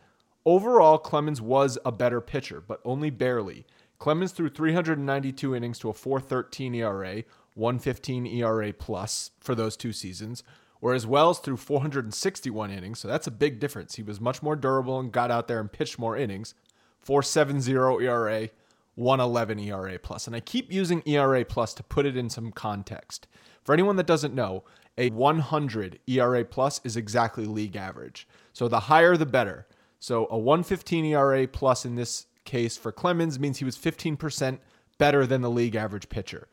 Overall, 0.46 0.98
Clemens 0.98 1.40
was 1.40 1.78
a 1.84 1.92
better 1.92 2.20
pitcher, 2.20 2.60
but 2.60 2.80
only 2.84 3.10
barely. 3.10 3.66
Clemens 3.98 4.32
threw 4.32 4.48
392 4.48 5.54
innings 5.54 5.78
to 5.78 5.88
a 5.88 5.94
413 5.94 6.74
ERA, 6.74 7.24
115 7.54 8.26
ERA 8.26 8.72
plus 8.72 9.30
for 9.40 9.54
those 9.54 9.76
two 9.76 9.92
seasons, 9.92 10.42
whereas 10.84 11.06
Wells 11.06 11.38
threw 11.38 11.56
461 11.56 12.70
innings, 12.70 12.98
so 12.98 13.08
that's 13.08 13.26
a 13.26 13.30
big 13.30 13.58
difference. 13.58 13.94
He 13.94 14.02
was 14.02 14.20
much 14.20 14.42
more 14.42 14.54
durable 14.54 15.00
and 15.00 15.10
got 15.10 15.30
out 15.30 15.48
there 15.48 15.58
and 15.58 15.72
pitched 15.72 15.98
more 15.98 16.14
innings. 16.14 16.52
470 17.00 17.72
ERA, 18.04 18.50
111 18.94 19.60
ERA 19.60 19.98
plus. 19.98 20.26
And 20.26 20.36
I 20.36 20.40
keep 20.40 20.70
using 20.70 21.02
ERA 21.06 21.42
plus 21.42 21.72
to 21.72 21.82
put 21.82 22.04
it 22.04 22.18
in 22.18 22.28
some 22.28 22.52
context. 22.52 23.26
For 23.62 23.72
anyone 23.72 23.96
that 23.96 24.06
doesn't 24.06 24.34
know, 24.34 24.64
a 24.98 25.08
100 25.08 26.00
ERA 26.06 26.44
plus 26.44 26.82
is 26.84 26.98
exactly 26.98 27.46
league 27.46 27.76
average. 27.76 28.28
So 28.52 28.68
the 28.68 28.80
higher 28.80 29.16
the 29.16 29.24
better. 29.24 29.66
So 30.00 30.26
a 30.30 30.36
115 30.36 31.06
ERA 31.06 31.48
plus 31.48 31.86
in 31.86 31.94
this 31.94 32.26
case 32.44 32.76
for 32.76 32.92
Clemens 32.92 33.38
means 33.38 33.56
he 33.56 33.64
was 33.64 33.78
15% 33.78 34.58
better 34.98 35.24
than 35.24 35.40
the 35.40 35.50
league 35.50 35.76
average 35.76 36.10
pitcher. 36.10 36.46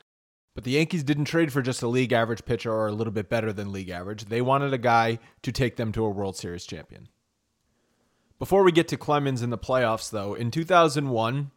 But 0.54 0.66
the 0.66 0.72
Yankees 0.72 1.04
didn't 1.04 1.26
trade 1.26 1.54
for 1.54 1.62
just 1.62 1.82
a 1.82 1.88
league 1.88 2.12
average 2.12 2.44
pitcher 2.44 2.72
or 2.72 2.88
a 2.88 2.92
little 2.92 3.14
bit 3.14 3.30
better 3.30 3.54
than 3.54 3.72
league 3.72 3.90
average. 3.90 4.26
They 4.26 4.42
wanted 4.42 4.74
a 4.74 4.78
guy 4.78 5.20
to 5.44 5.52
take 5.52 5.78
them 5.78 5.92
to 5.94 6.04
a 6.04 6.10
World 6.10 6.36
Series 6.36 6.66
champion. 6.66 7.08
Before 8.38 8.64
we 8.64 8.72
get 8.72 8.88
to 8.90 8.98
Clemens 8.98 9.42
in 9.42 9.50
the 9.50 9.58
playoffs, 9.58 10.10
though, 10.10 10.34
in 10.34 10.52
2001, 10.52 11.52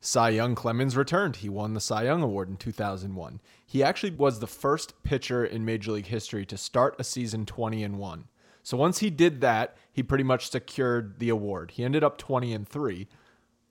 Cy 0.00 0.30
Young 0.30 0.56
Clemens 0.56 0.96
returned. 0.96 1.36
He 1.36 1.48
won 1.48 1.74
the 1.74 1.80
Cy 1.80 2.04
Young 2.04 2.22
Award 2.22 2.48
in 2.48 2.56
2001. 2.56 3.40
He 3.64 3.84
actually 3.84 4.10
was 4.10 4.40
the 4.40 4.48
first 4.48 5.00
pitcher 5.04 5.44
in 5.44 5.64
Major 5.64 5.92
League 5.92 6.06
history 6.06 6.44
to 6.46 6.56
start 6.56 6.96
a 6.98 7.04
season 7.04 7.46
20 7.46 7.84
and 7.84 7.98
1. 7.98 8.24
So 8.64 8.76
once 8.76 8.98
he 8.98 9.10
did 9.10 9.40
that, 9.42 9.76
he 9.92 10.02
pretty 10.02 10.24
much 10.24 10.50
secured 10.50 11.20
the 11.20 11.28
award. 11.28 11.72
He 11.72 11.84
ended 11.84 12.02
up 12.02 12.18
20 12.18 12.52
and 12.52 12.68
3, 12.68 13.06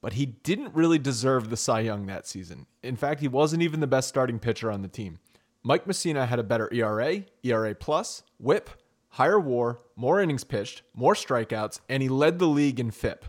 but 0.01 0.13
he 0.13 0.25
didn't 0.25 0.74
really 0.74 1.00
deserve 1.00 1.50
the 1.50 1.58
Cy 1.58 1.81
Young 1.81 2.08
that 2.08 2.27
season. 2.27 2.65
In 2.84 2.96
fact, 2.96 3.22
he 3.22 3.27
wasn't 3.27 3.62
even 3.62 3.79
the 3.79 3.88
best 3.88 4.10
starting 4.10 4.39
pitcher 4.39 4.72
on 4.72 4.81
the 4.81 4.88
team. 4.88 5.20
Mike 5.63 5.86
Mussina 5.86 6.27
had 6.27 6.39
a 6.39 6.43
better 6.43 6.74
ERA, 6.74 7.24
ERA 7.43 7.75
plus, 7.75 8.24
whip, 8.39 8.70
higher 9.10 9.39
war, 9.39 9.79
more 9.96 10.20
innings 10.20 10.43
pitched, 10.43 10.81
more 10.96 11.13
strikeouts, 11.13 11.79
and 11.88 12.01
he 12.01 12.10
led 12.10 12.39
the 12.39 12.48
league 12.48 12.79
in 12.79 12.89
FIP. 12.89 13.25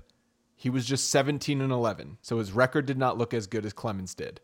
He 0.56 0.70
was 0.70 0.86
just 0.86 1.10
17 1.10 1.60
and 1.60 1.72
11, 1.72 2.18
so 2.22 2.38
his 2.38 2.52
record 2.52 2.86
did 2.86 2.96
not 2.96 3.18
look 3.18 3.34
as 3.34 3.46
good 3.46 3.66
as 3.66 3.72
Clemens 3.72 4.14
did. 4.14 4.40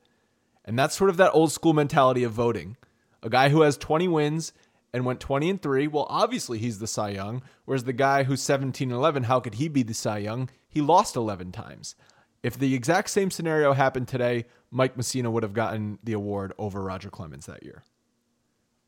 And 0.65 0.79
that's 0.79 0.97
sort 0.97 1.11
of 1.11 1.17
that 1.17 1.33
old 1.33 1.51
school 1.51 1.73
mentality 1.73 2.25
of 2.25 2.33
voting. 2.33 2.77
A 3.23 3.31
guy 3.31 3.49
who 3.49 3.63
has 3.63 3.79
20 3.79 4.07
wins 4.09 4.53
and 4.93 5.07
went 5.07 5.21
20 5.21 5.49
and 5.49 5.63
3, 5.63 5.87
well, 5.87 6.07
obviously 6.11 6.59
he's 6.59 6.79
the 6.79 6.87
Cy 6.87 7.11
Young, 7.11 7.43
whereas 7.65 7.85
the 7.85 7.93
guy 7.93 8.25
who's 8.25 8.43
17 8.43 8.91
and 8.91 8.97
11, 8.97 9.23
how 9.25 9.41
could 9.41 9.55
he 9.55 9.69
be 9.69 9.83
the 9.83 9.95
Cy 9.95 10.19
Young? 10.19 10.51
He 10.69 10.83
lost 10.83 11.17
11 11.17 11.53
times. 11.53 11.95
If 12.43 12.59
the 12.59 12.75
exact 12.75 13.11
same 13.11 13.31
scenario 13.31 13.73
happened 13.73 14.09
today, 14.09 14.47
Mike 14.71 14.97
Mussina 14.97 15.31
would 15.31 15.43
have 15.43 15.53
gotten 15.53 15.99
the 16.03 16.13
award 16.13 16.53
over 16.59 16.83
Roger 16.83 17.11
Clemens 17.11 17.47
that 17.47 17.63
year. 17.63 17.83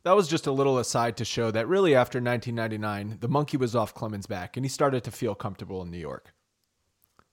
That 0.03 0.17
was 0.17 0.29
just 0.29 0.47
a 0.47 0.53
little 0.53 0.79
aside 0.79 1.17
to 1.19 1.25
show 1.25 1.51
that 1.51 1.69
really 1.69 1.95
after 1.95 2.19
1999, 2.19 3.19
the 3.21 3.29
monkey 3.29 3.57
was 3.57 3.77
off 3.77 3.95
Clemens' 3.95 4.27
back 4.27 4.57
and 4.57 4.65
he 4.65 4.71
started 4.71 5.05
to 5.05 5.11
feel 5.11 5.35
comfortable 5.35 5.83
in 5.83 5.91
New 5.91 5.99
York. 5.99 6.33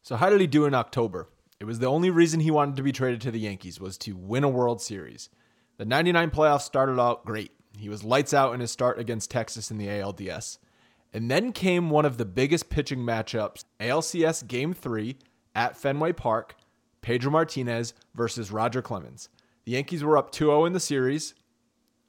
So, 0.02 0.16
how 0.16 0.30
did 0.30 0.42
he 0.42 0.48
do 0.48 0.66
in 0.66 0.74
October? 0.74 1.30
It 1.60 1.66
was 1.66 1.80
the 1.80 1.88
only 1.88 2.10
reason 2.10 2.40
he 2.40 2.52
wanted 2.52 2.76
to 2.76 2.84
be 2.84 2.92
traded 2.92 3.22
to 3.22 3.32
the 3.32 3.40
Yankees 3.40 3.80
was 3.80 3.98
to 4.00 4.16
win 4.16 4.44
a 4.44 4.50
World 4.50 4.82
Series. 4.82 5.30
The 5.78 5.86
99 5.86 6.30
playoffs 6.32 6.62
started 6.62 7.00
out 7.00 7.26
great. 7.26 7.52
He 7.78 7.90
was 7.90 8.04
lights 8.04 8.34
out 8.34 8.54
in 8.54 8.60
his 8.60 8.72
start 8.72 9.00
against 9.00 9.32
Texas 9.32 9.72
in 9.72 9.78
the 9.78 9.88
ALDS. 9.88 10.58
And 11.14 11.32
then 11.32 11.52
came 11.54 11.90
one 11.90 12.06
of 12.06 12.18
the 12.18 12.26
biggest 12.26 12.70
pitching 12.70 13.00
matchups 13.00 13.64
ALCS 13.80 14.46
Game 14.48 14.74
3 14.74 15.18
at 15.58 15.76
Fenway 15.76 16.14
Park 16.14 16.56
Pedro 17.02 17.32
Martinez 17.32 17.94
versus 18.16 18.52
Roger 18.52 18.82
Clemens. 18.82 19.28
The 19.66 19.74
Yankees 19.74 20.04
were 20.04 20.18
up 20.18 20.32
2 20.32 20.46
0 20.46 20.66
in 20.66 20.74
the 20.74 20.80
series, 20.80 21.34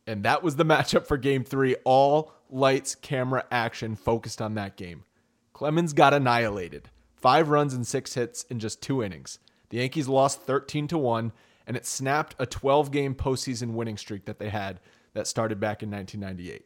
and 0.07 0.23
that 0.25 0.43
was 0.43 0.57
the 0.57 0.64
matchup 0.67 1.07
for 1.07 1.17
Game 1.17 1.43
3. 1.43 1.75
All 1.85 2.33
lights, 2.50 2.95
camera, 2.95 3.45
action 3.50 3.97
focused 3.97 4.40
on 4.40 4.55
that 4.55 4.76
game. 4.76 5.05
Clemens 5.52 5.93
got 5.93 6.14
annihilated. 6.14 6.90
Five 7.17 7.49
runs 7.49 7.75
and 7.75 7.87
six 7.87 8.14
hits 8.14 8.45
in 8.45 8.61
just 8.61 8.81
two 8.81 9.02
innings. 9.02 9.40
The 9.71 9.78
Yankees 9.78 10.09
lost 10.09 10.43
13 10.43 10.87
to 10.88 10.99
1, 10.99 11.33
and 11.67 11.76
it 11.76 11.85
snapped 11.87 12.37
a 12.38 12.47
12 12.47 12.90
game 12.90 13.14
postseason 13.14 13.73
winning 13.73 13.97
streak 13.97 14.25
that 14.26 14.38
they 14.38 14.50
had 14.50 14.78
that 15.14 15.26
started 15.26 15.59
back 15.59 15.83
in 15.83 15.90
1998. 15.90 16.64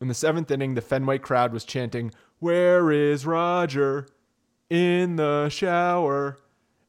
In 0.00 0.08
the 0.08 0.14
seventh 0.14 0.50
inning, 0.50 0.74
the 0.74 0.80
Fenway 0.80 1.18
crowd 1.18 1.52
was 1.52 1.64
chanting, 1.64 2.12
Where 2.38 2.90
is 2.90 3.26
Roger? 3.26 4.06
In 4.72 5.16
the 5.16 5.50
shower. 5.50 6.38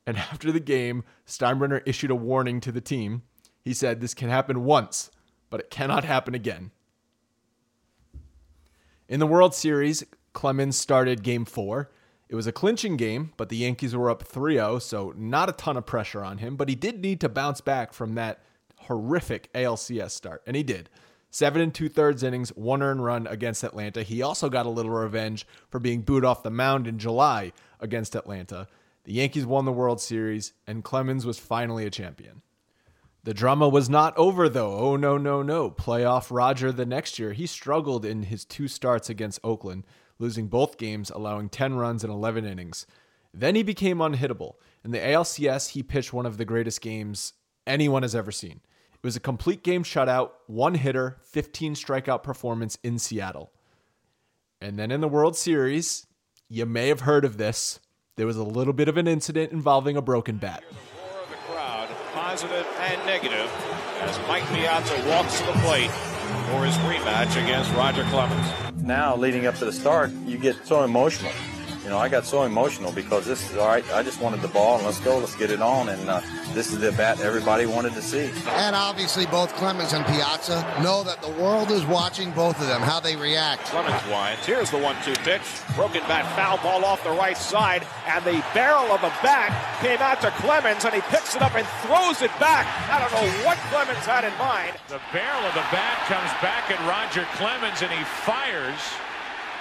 And 0.07 0.15
after 0.31 0.53
the 0.53 0.61
game, 0.61 1.03
Steinbrenner 1.27 1.81
issued 1.85 2.11
a 2.11 2.15
warning 2.15 2.61
to 2.61 2.71
the 2.71 2.79
team. 2.79 3.23
He 3.61 3.73
said, 3.73 3.99
This 3.99 4.13
can 4.13 4.29
happen 4.29 4.63
once, 4.63 5.11
but 5.49 5.59
it 5.59 5.69
cannot 5.69 6.05
happen 6.05 6.33
again. 6.33 6.71
In 9.09 9.19
the 9.19 9.27
World 9.27 9.53
Series, 9.53 10.01
Clemens 10.31 10.77
started 10.77 11.23
game 11.23 11.43
four. 11.43 11.91
It 12.29 12.35
was 12.35 12.47
a 12.47 12.53
clinching 12.53 12.95
game, 12.95 13.33
but 13.35 13.49
the 13.49 13.57
Yankees 13.57 13.93
were 13.93 14.09
up 14.09 14.23
3 14.23 14.53
0, 14.55 14.79
so 14.79 15.13
not 15.17 15.49
a 15.49 15.51
ton 15.51 15.75
of 15.75 15.85
pressure 15.85 16.23
on 16.23 16.37
him, 16.37 16.55
but 16.55 16.69
he 16.69 16.75
did 16.75 17.01
need 17.01 17.19
to 17.19 17.27
bounce 17.27 17.59
back 17.59 17.91
from 17.91 18.15
that 18.15 18.41
horrific 18.77 19.51
ALCS 19.51 20.11
start, 20.11 20.41
and 20.47 20.55
he 20.55 20.63
did. 20.63 20.89
Seven 21.33 21.63
and 21.63 21.73
two 21.73 21.89
thirds 21.89 22.21
innings, 22.21 22.49
one 22.49 22.83
earned 22.83 23.03
run 23.03 23.25
against 23.25 23.63
Atlanta. 23.63 24.03
He 24.03 24.21
also 24.21 24.51
got 24.51 24.67
a 24.67 24.69
little 24.69 24.91
revenge 24.91 25.47
for 25.67 25.79
being 25.79 26.01
booed 26.01 26.23
off 26.23 26.43
the 26.43 26.51
mound 26.51 26.85
in 26.85 26.99
July 26.99 27.53
against 27.79 28.15
Atlanta. 28.15 28.67
The 29.05 29.13
Yankees 29.13 29.43
won 29.43 29.65
the 29.65 29.71
World 29.71 29.99
Series, 29.99 30.53
and 30.67 30.83
Clemens 30.83 31.25
was 31.25 31.39
finally 31.39 31.87
a 31.87 31.89
champion. 31.89 32.43
The 33.23 33.33
drama 33.33 33.67
was 33.67 33.89
not 33.89 34.15
over, 34.15 34.47
though. 34.47 34.75
Oh, 34.75 34.95
no, 34.95 35.17
no, 35.17 35.41
no. 35.41 35.71
Playoff 35.71 36.27
Roger 36.29 36.71
the 36.71 36.85
next 36.85 37.17
year, 37.17 37.33
he 37.33 37.47
struggled 37.47 38.05
in 38.05 38.21
his 38.21 38.45
two 38.45 38.67
starts 38.67 39.09
against 39.09 39.39
Oakland 39.43 39.85
losing 40.19 40.47
both 40.47 40.77
games, 40.77 41.09
allowing 41.09 41.49
10 41.49 41.73
runs 41.73 42.03
in 42.03 42.11
11 42.11 42.45
innings. 42.45 42.85
Then 43.33 43.55
he 43.55 43.63
became 43.63 43.97
unhittable. 43.97 44.53
In 44.85 44.91
the 44.91 44.99
ALCS, 44.99 45.69
he 45.69 45.81
pitched 45.81 46.13
one 46.13 46.27
of 46.27 46.37
the 46.37 46.45
greatest 46.45 46.79
games 46.79 47.33
anyone 47.65 48.03
has 48.03 48.13
ever 48.13 48.31
seen. 48.31 48.61
It 49.03 49.07
was 49.07 49.17
a 49.17 49.19
complete 49.19 49.65
game 49.65 49.83
shutout, 49.83 50.29
one 50.47 50.75
hitter, 50.75 51.17
15 51.23 51.75
strikeout 51.75 52.23
performance 52.23 52.77
in 52.83 52.97
Seattle. 52.97 53.51
And 54.61 54.79
then 54.79 54.91
in 54.91 55.01
the 55.01 55.09
World 55.09 55.35
Series, 55.35 56.07
you 56.47 56.65
may 56.65 56.87
have 56.87 57.01
heard 57.01 57.25
of 57.25 57.35
this. 57.35 57.81
There 58.15 58.25
was 58.25 58.37
a 58.37 58.45
little 58.45 58.71
bit 58.71 58.87
of 58.87 58.95
an 58.95 59.05
incident 59.09 59.51
involving 59.51 59.97
a 59.97 60.01
broken 60.01 60.37
bat. 60.37 60.63
The 60.69 60.75
roar 61.03 61.19
of 61.21 61.29
the 61.29 61.35
crowd, 61.35 61.89
positive 62.13 62.65
and 62.79 63.05
negative, 63.05 63.51
as 63.99 64.17
Mike 64.25 64.47
Piazza 64.47 64.95
walks 65.09 65.37
to 65.41 65.47
the 65.47 65.51
plate 65.51 65.91
for 66.49 66.63
his 66.63 66.77
rematch 66.77 67.31
against 67.43 67.73
Roger 67.73 68.05
Clemens. 68.05 68.47
Now, 68.81 69.17
leading 69.17 69.47
up 69.47 69.55
to 69.55 69.65
the 69.65 69.73
start, 69.73 70.11
you 70.25 70.37
get 70.37 70.65
so 70.65 70.85
emotional. 70.85 71.33
You 71.83 71.89
know, 71.89 71.97
I 71.97 72.07
got 72.07 72.23
so 72.23 72.43
emotional 72.43 72.93
because 72.93 73.25
this 73.25 73.51
is 73.51 73.57
all 73.57 73.67
right. 73.67 73.83
I 73.91 74.03
just 74.03 74.21
wanted 74.21 74.41
the 74.41 74.47
ball 74.47 74.77
and 74.77 74.85
let's 74.85 75.01
go, 75.01 75.17
let's 75.17 75.35
get 75.35 75.51
it 75.51 75.61
on. 75.61 75.89
And 75.89 76.09
uh, 76.09 76.21
this 76.53 76.71
is 76.71 76.79
the 76.79 76.93
bat 76.93 77.19
everybody 77.19 77.65
wanted 77.65 77.91
to 77.93 78.01
see. 78.01 78.31
And 78.47 78.73
obviously, 78.73 79.25
both 79.25 79.53
Clemens 79.55 79.91
and 79.91 80.05
Piazza 80.05 80.63
know 80.81 81.03
that 81.03 81.21
the 81.21 81.31
world 81.43 81.71
is 81.71 81.83
watching 81.85 82.31
both 82.31 82.59
of 82.61 82.67
them, 82.67 82.81
how 82.81 83.01
they 83.01 83.17
react. 83.17 83.65
Clemens 83.65 84.01
winds. 84.07 84.45
Here's 84.45 84.71
the 84.71 84.77
one 84.77 84.95
two 85.03 85.13
pitch. 85.27 85.43
Broken 85.75 85.99
bat, 86.07 86.23
foul 86.37 86.57
ball 86.63 86.85
off 86.85 87.03
the 87.03 87.11
right 87.11 87.37
side. 87.37 87.85
And 88.07 88.23
the 88.23 88.41
barrel 88.53 88.87
of 88.93 89.01
the 89.01 89.11
bat 89.19 89.51
came 89.81 89.99
out 89.99 90.21
to 90.21 90.31
Clemens, 90.39 90.85
and 90.85 90.93
he 90.95 91.01
picks 91.11 91.35
it 91.35 91.41
up 91.41 91.53
and 91.55 91.67
throws 91.83 92.21
it 92.21 92.31
back. 92.39 92.63
I 92.87 92.95
don't 92.95 93.11
know 93.11 93.27
what 93.43 93.57
Clemens 93.67 94.05
had 94.07 94.23
in 94.23 94.31
mind. 94.39 94.71
The 94.87 95.03
barrel 95.11 95.43
of 95.43 95.53
the 95.53 95.67
bat 95.67 95.99
comes 96.07 96.31
back 96.39 96.71
at 96.71 96.79
Roger 96.87 97.27
Clemens, 97.35 97.81
and 97.81 97.91
he 97.91 98.03
fires 98.23 98.79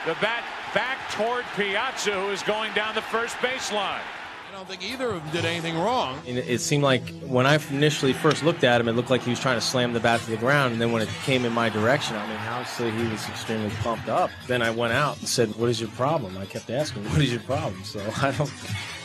the 0.07 0.15
bat 0.23 0.45
back 0.75 1.11
toward 1.13 1.45
Piazza, 1.57 2.13
who 2.13 2.31
is 2.31 2.43
going 2.43 2.73
down 2.75 2.95
the 2.95 3.03
first 3.03 3.37
baseline. 3.37 4.01
I 4.53 4.55
don't 4.55 4.69
think 4.69 4.83
either 4.83 5.09
of 5.09 5.23
them 5.23 5.33
did 5.33 5.45
anything 5.47 5.79
wrong. 5.79 6.21
It 6.27 6.61
seemed 6.61 6.85
like 6.85 7.03
when 7.23 7.47
I 7.47 7.59
initially 7.71 8.13
first 8.13 8.43
looked 8.43 8.65
at 8.65 8.83
him, 8.83 8.89
it 8.89 8.93
looked 8.93 9.09
like 9.09 9.23
he 9.23 9.31
was 9.31 9.41
trying 9.41 9.57
to 9.57 9.63
slam 9.63 9.95
the 9.95 10.01
bat 10.01 10.21
to 10.21 10.31
the 10.31 10.37
ground. 10.37 10.73
And 10.73 10.81
then 10.81 10.93
when 10.93 11.01
it 11.01 11.09
came 11.25 11.47
in 11.47 11.53
my 11.53 11.71
direction, 11.71 12.17
I 12.17 12.27
mean, 12.27 12.37
obviously 12.37 12.91
he 12.91 13.11
was 13.11 13.27
extremely 13.31 13.71
pumped 13.81 14.11
up. 14.11 14.31
Then 14.49 14.61
I 14.61 14.71
went 14.71 14.93
out 14.93 15.19
and 15.19 15.27
said, 15.27 15.55
"What 15.57 15.71
is 15.71 15.81
your 15.81 15.89
problem?" 15.91 16.37
I 16.37 16.45
kept 16.45 16.69
asking, 16.69 17.05
"What 17.05 17.23
is 17.23 17.33
your 17.33 17.41
problem?" 17.41 17.83
So 17.85 18.01
I 18.23 18.33
don't. 18.33 18.51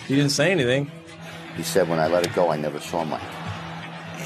He 0.06 0.16
didn't 0.16 0.32
say 0.32 0.52
anything. 0.52 0.92
He 1.56 1.64
said, 1.64 1.88
"When 1.88 2.00
I 2.00 2.08
let 2.08 2.26
it 2.26 2.34
go, 2.34 2.50
I 2.50 2.58
never 2.58 2.82
saw 2.82 3.06
Mike." 3.06 3.22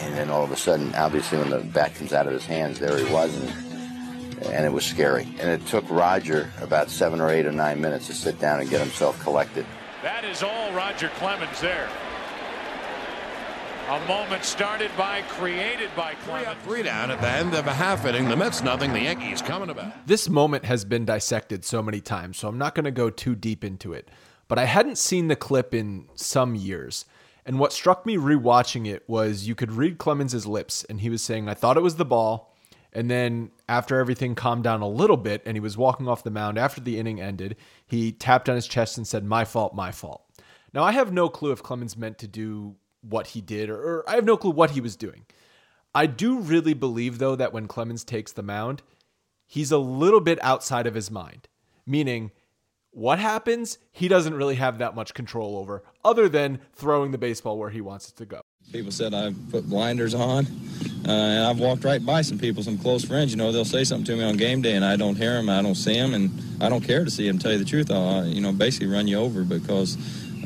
And 0.02 0.16
then 0.16 0.32
all 0.32 0.44
of 0.44 0.52
a 0.52 0.58
sudden, 0.58 0.94
obviously, 0.96 1.38
when 1.38 1.52
the 1.52 1.60
bat 1.60 1.94
comes 1.94 2.14
out 2.14 2.26
of 2.26 2.34
his 2.34 2.48
hands, 2.48 2.80
there 2.80 2.98
he 2.98 3.14
was. 3.14 3.36
And, 3.38 3.71
and 4.46 4.66
it 4.66 4.72
was 4.72 4.86
scary. 4.86 5.28
And 5.40 5.50
it 5.50 5.66
took 5.68 5.90
Roger 5.90 6.50
about 6.62 6.90
seven 6.90 7.22
or 7.22 7.30
eight 7.30 7.46
or 7.46 7.52
nine 7.52 7.80
minutes 7.82 8.08
to 8.08 8.14
sit 8.14 8.40
down 8.40 8.60
and 8.60 8.70
get 8.70 8.80
himself 8.80 9.20
collected. 9.22 9.66
That 10.04 10.26
is 10.26 10.44
all 10.44 10.72
Roger 10.74 11.10
Clemens 11.16 11.62
there. 11.62 11.88
A 13.90 14.08
moment 14.08 14.46
started 14.46 14.90
by, 14.98 15.22
created 15.24 15.90
by 15.98 16.14
Clemens. 16.24 16.46
Three 16.46 16.46
up, 16.46 16.62
three 16.64 16.84
down 16.84 17.12
at 17.12 17.20
the 17.20 17.30
end 17.30 17.54
of 17.54 17.68
a 17.68 17.74
half 17.74 18.06
inning. 18.06 18.30
The 18.30 18.38
Mets 18.38 18.64
nothing. 18.64 18.94
The 18.94 19.02
Yankees 19.02 19.42
coming 19.42 19.70
about. 19.70 20.08
This 20.08 20.30
moment 20.30 20.64
has 20.66 20.86
been 20.86 21.04
dissected 21.04 21.66
so 21.66 21.82
many 21.84 22.00
times, 22.00 22.38
so 22.38 22.48
I'm 22.48 22.58
not 22.58 22.74
going 22.74 22.86
to 22.86 22.92
go 22.92 23.10
too 23.10 23.36
deep 23.36 23.66
into 23.66 23.92
it. 23.92 24.08
But 24.48 24.60
I 24.60 24.66
hadn't 24.66 24.98
seen 24.98 25.28
the 25.28 25.36
clip 25.36 25.74
in 25.74 26.08
some 26.16 26.56
years. 26.56 27.06
And 27.46 27.60
what 27.60 27.74
struck 27.74 28.06
me 28.06 28.18
rewatching 28.18 28.88
it 28.88 29.04
was 29.10 29.48
you 29.48 29.56
could 29.56 29.72
read 29.72 29.98
Clemens's 29.98 30.46
lips, 30.46 30.86
and 30.86 31.02
he 31.02 31.10
was 31.10 31.22
saying, 31.22 31.50
I 31.50 31.54
thought 31.54 31.78
it 31.78 31.82
was 31.82 31.96
the 31.96 32.06
ball. 32.06 32.51
And 32.94 33.10
then 33.10 33.52
after 33.70 34.00
everything 34.00 34.36
calmed 34.36 34.64
down 34.64 34.82
a 34.82 34.88
little 34.88 35.18
bit 35.18 35.42
and 35.46 35.56
he 35.56 35.62
was 35.62 35.78
walking 35.78 36.08
off 36.08 36.24
the 36.24 36.32
mound 36.32 36.58
after 36.58 36.82
the 36.82 37.00
inning 37.00 37.22
ended, 37.22 37.56
he 37.86 38.12
tapped 38.12 38.50
on 38.50 38.56
his 38.56 38.68
chest 38.68 38.98
and 38.98 39.08
said, 39.08 39.24
My 39.24 39.46
fault, 39.46 39.74
my 39.74 39.92
fault. 39.92 40.24
Now, 40.74 40.84
I 40.84 40.92
have 40.92 41.12
no 41.12 41.30
clue 41.30 41.52
if 41.52 41.64
Clemens 41.64 41.98
meant 41.98 42.18
to 42.20 42.28
do 42.28 42.76
what 43.02 43.28
he 43.28 43.42
did, 43.42 43.70
or, 43.70 43.78
or 43.78 44.10
I 44.10 44.16
have 44.16 44.26
no 44.26 44.38
clue 44.38 44.52
what 44.52 44.72
he 44.72 44.82
was 44.82 44.96
doing. 44.96 45.26
I 45.94 46.06
do 46.06 46.40
really 46.40 46.74
believe, 46.74 47.18
though, 47.18 47.36
that 47.36 47.52
when 47.52 47.68
Clemens 47.68 48.04
takes 48.04 48.32
the 48.32 48.44
mound, 48.44 48.82
he's 49.46 49.72
a 49.72 49.78
little 49.78 50.22
bit 50.22 50.40
outside 50.42 50.88
of 50.88 50.96
his 50.96 51.12
mind, 51.12 51.48
meaning 51.86 52.32
what 52.92 53.20
happens, 53.20 53.78
he 53.92 54.08
doesn't 54.08 54.34
really 54.34 54.56
have 54.56 54.78
that 54.78 54.96
much 54.96 55.14
control 55.14 55.58
over, 55.58 55.84
other 56.06 56.30
than 56.30 56.60
throwing 56.74 57.12
the 57.12 57.18
baseball 57.18 57.58
where 57.58 57.70
he 57.70 57.82
wants 57.82 58.10
it 58.10 58.16
to 58.18 58.26
go. 58.26 58.42
People 58.72 58.92
said 58.92 59.14
I 59.14 59.34
put 59.50 59.70
blinders 59.70 60.14
on, 60.14 60.46
uh, 61.08 61.12
and 61.12 61.46
I've 61.46 61.60
walked 61.60 61.84
right 61.84 62.04
by 62.06 62.22
some 62.22 62.38
people, 62.38 62.62
some 62.62 62.78
close 62.78 63.04
friends. 63.04 63.32
You 63.32 63.38
know, 63.38 63.52
they'll 63.52 63.66
say 63.66 63.84
something 63.84 64.06
to 64.06 64.16
me 64.16 64.24
on 64.24 64.38
game 64.38 64.62
day, 64.62 64.74
and 64.76 64.86
I 64.86 64.96
don't 64.96 65.16
hear 65.16 65.34
them, 65.34 65.50
I 65.50 65.62
don't 65.62 65.76
see 65.76 65.94
them, 65.94 66.14
and 66.14 66.32
I 66.62 66.70
don't 66.70 66.82
care 66.82 67.04
to 67.04 67.12
see 67.12 67.28
them. 67.28 67.40
Tell 67.40 67.52
you 67.52 67.58
the 67.58 67.66
truth, 67.66 67.90
I'll 67.90 68.26
you 68.26 68.42
know 68.42 68.52
basically 68.52 68.88
run 68.88 69.08
you 69.08 69.18
over 69.18 69.44
because 69.44 69.96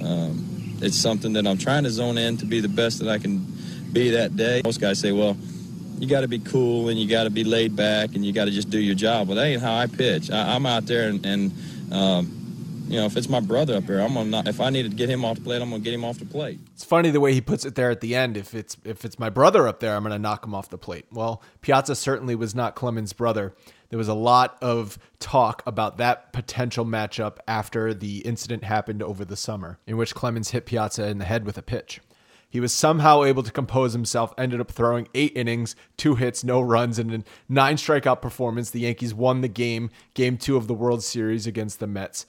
um, 0.01 0.77
it's 0.81 0.95
something 0.95 1.33
that 1.33 1.45
I'm 1.45 1.57
trying 1.57 1.83
to 1.83 1.89
zone 1.89 2.17
in 2.17 2.37
to 2.37 2.45
be 2.45 2.61
the 2.61 2.69
best 2.69 2.99
that 2.99 3.09
I 3.09 3.17
can 3.17 3.45
be 3.91 4.11
that 4.11 4.35
day. 4.35 4.61
Most 4.63 4.79
guys 4.79 4.99
say, 4.99 5.11
well. 5.11 5.37
You 5.97 6.07
got 6.09 6.21
to 6.21 6.27
be 6.27 6.39
cool 6.39 6.89
and 6.89 6.99
you 6.99 7.07
got 7.07 7.23
to 7.23 7.29
be 7.29 7.45
laid 7.45 7.73
back 7.73 8.15
and 8.15 8.25
you 8.25 8.33
got 8.33 8.45
to 8.45 8.51
just 8.51 8.69
do 8.69 8.77
your 8.77 8.95
job. 8.95 9.29
Well, 9.29 9.37
that 9.37 9.45
ain't 9.45 9.61
how 9.61 9.77
I 9.77 9.87
pitch. 9.87 10.29
I, 10.29 10.57
am 10.57 10.65
out 10.65 10.85
there 10.87 11.07
and, 11.07 11.25
and 11.25 11.53
um, 11.89 12.44
you 12.87 12.99
know, 12.99 13.05
if 13.05 13.17
it's 13.17 13.29
my 13.29 13.39
brother 13.39 13.75
up 13.75 13.85
there, 13.85 14.01
I'm 14.01 14.13
gonna 14.13 14.29
not, 14.29 14.47
if 14.47 14.61
I 14.61 14.69
need 14.69 14.83
to 14.83 14.89
get 14.89 15.09
him 15.09 15.25
off 15.25 15.37
the 15.37 15.43
plate, 15.43 15.61
I'm 15.61 15.69
gonna 15.69 15.81
get 15.81 15.93
him 15.93 16.05
off 16.05 16.19
the 16.19 16.25
plate. 16.25 16.59
It's 16.73 16.83
funny 16.83 17.09
the 17.09 17.19
way 17.19 17.33
he 17.33 17.41
puts 17.41 17.65
it 17.65 17.75
there 17.75 17.89
at 17.89 18.01
the 18.01 18.15
end. 18.15 18.37
If 18.37 18.53
it's 18.53 18.77
if 18.83 19.03
it's 19.05 19.17
my 19.17 19.29
brother 19.29 19.67
up 19.67 19.79
there, 19.79 19.95
I'm 19.95 20.03
gonna 20.03 20.19
knock 20.19 20.45
him 20.45 20.53
off 20.53 20.69
the 20.69 20.77
plate. 20.77 21.05
Well, 21.11 21.41
Piazza 21.61 21.95
certainly 21.95 22.35
was 22.35 22.53
not 22.53 22.75
Clemens' 22.75 23.13
brother. 23.13 23.53
There 23.89 23.97
was 23.97 24.07
a 24.07 24.13
lot 24.13 24.57
of 24.61 24.97
talk 25.19 25.63
about 25.65 25.97
that 25.97 26.33
potential 26.33 26.85
matchup 26.85 27.37
after 27.47 27.93
the 27.93 28.19
incident 28.19 28.63
happened 28.63 29.01
over 29.01 29.23
the 29.23 29.35
summer, 29.35 29.79
in 29.87 29.97
which 29.97 30.15
Clemens 30.15 30.51
hit 30.51 30.65
Piazza 30.65 31.07
in 31.07 31.17
the 31.17 31.25
head 31.25 31.45
with 31.45 31.57
a 31.57 31.61
pitch. 31.61 32.01
He 32.49 32.59
was 32.59 32.71
somehow 32.71 33.23
able 33.23 33.43
to 33.43 33.51
compose 33.51 33.93
himself, 33.93 34.33
ended 34.37 34.61
up 34.61 34.71
throwing 34.71 35.09
eight 35.13 35.35
innings, 35.35 35.75
two 35.97 36.15
hits, 36.15 36.43
no 36.43 36.61
runs, 36.61 36.97
and 36.97 37.13
a 37.13 37.23
nine 37.49 37.75
strikeout 37.75 38.21
performance. 38.21 38.69
The 38.69 38.81
Yankees 38.81 39.13
won 39.13 39.41
the 39.41 39.47
game, 39.47 39.89
game 40.13 40.37
two 40.37 40.55
of 40.55 40.67
the 40.67 40.73
World 40.73 41.03
Series 41.03 41.47
against 41.47 41.79
the 41.79 41.87
Mets. 41.87 42.25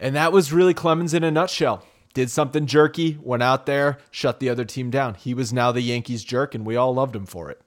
And 0.00 0.16
that 0.16 0.32
was 0.32 0.52
really 0.52 0.74
Clemens 0.74 1.14
in 1.14 1.22
a 1.22 1.30
nutshell. 1.30 1.84
Did 2.14 2.30
something 2.30 2.66
jerky, 2.66 3.18
went 3.22 3.42
out 3.42 3.66
there, 3.66 3.98
shut 4.10 4.40
the 4.40 4.48
other 4.48 4.64
team 4.64 4.90
down. 4.90 5.14
He 5.14 5.34
was 5.34 5.52
now 5.52 5.70
the 5.70 5.82
Yankees 5.82 6.24
jerk, 6.24 6.54
and 6.54 6.66
we 6.66 6.74
all 6.74 6.94
loved 6.94 7.14
him 7.14 7.26
for 7.26 7.50
it. 7.50 7.60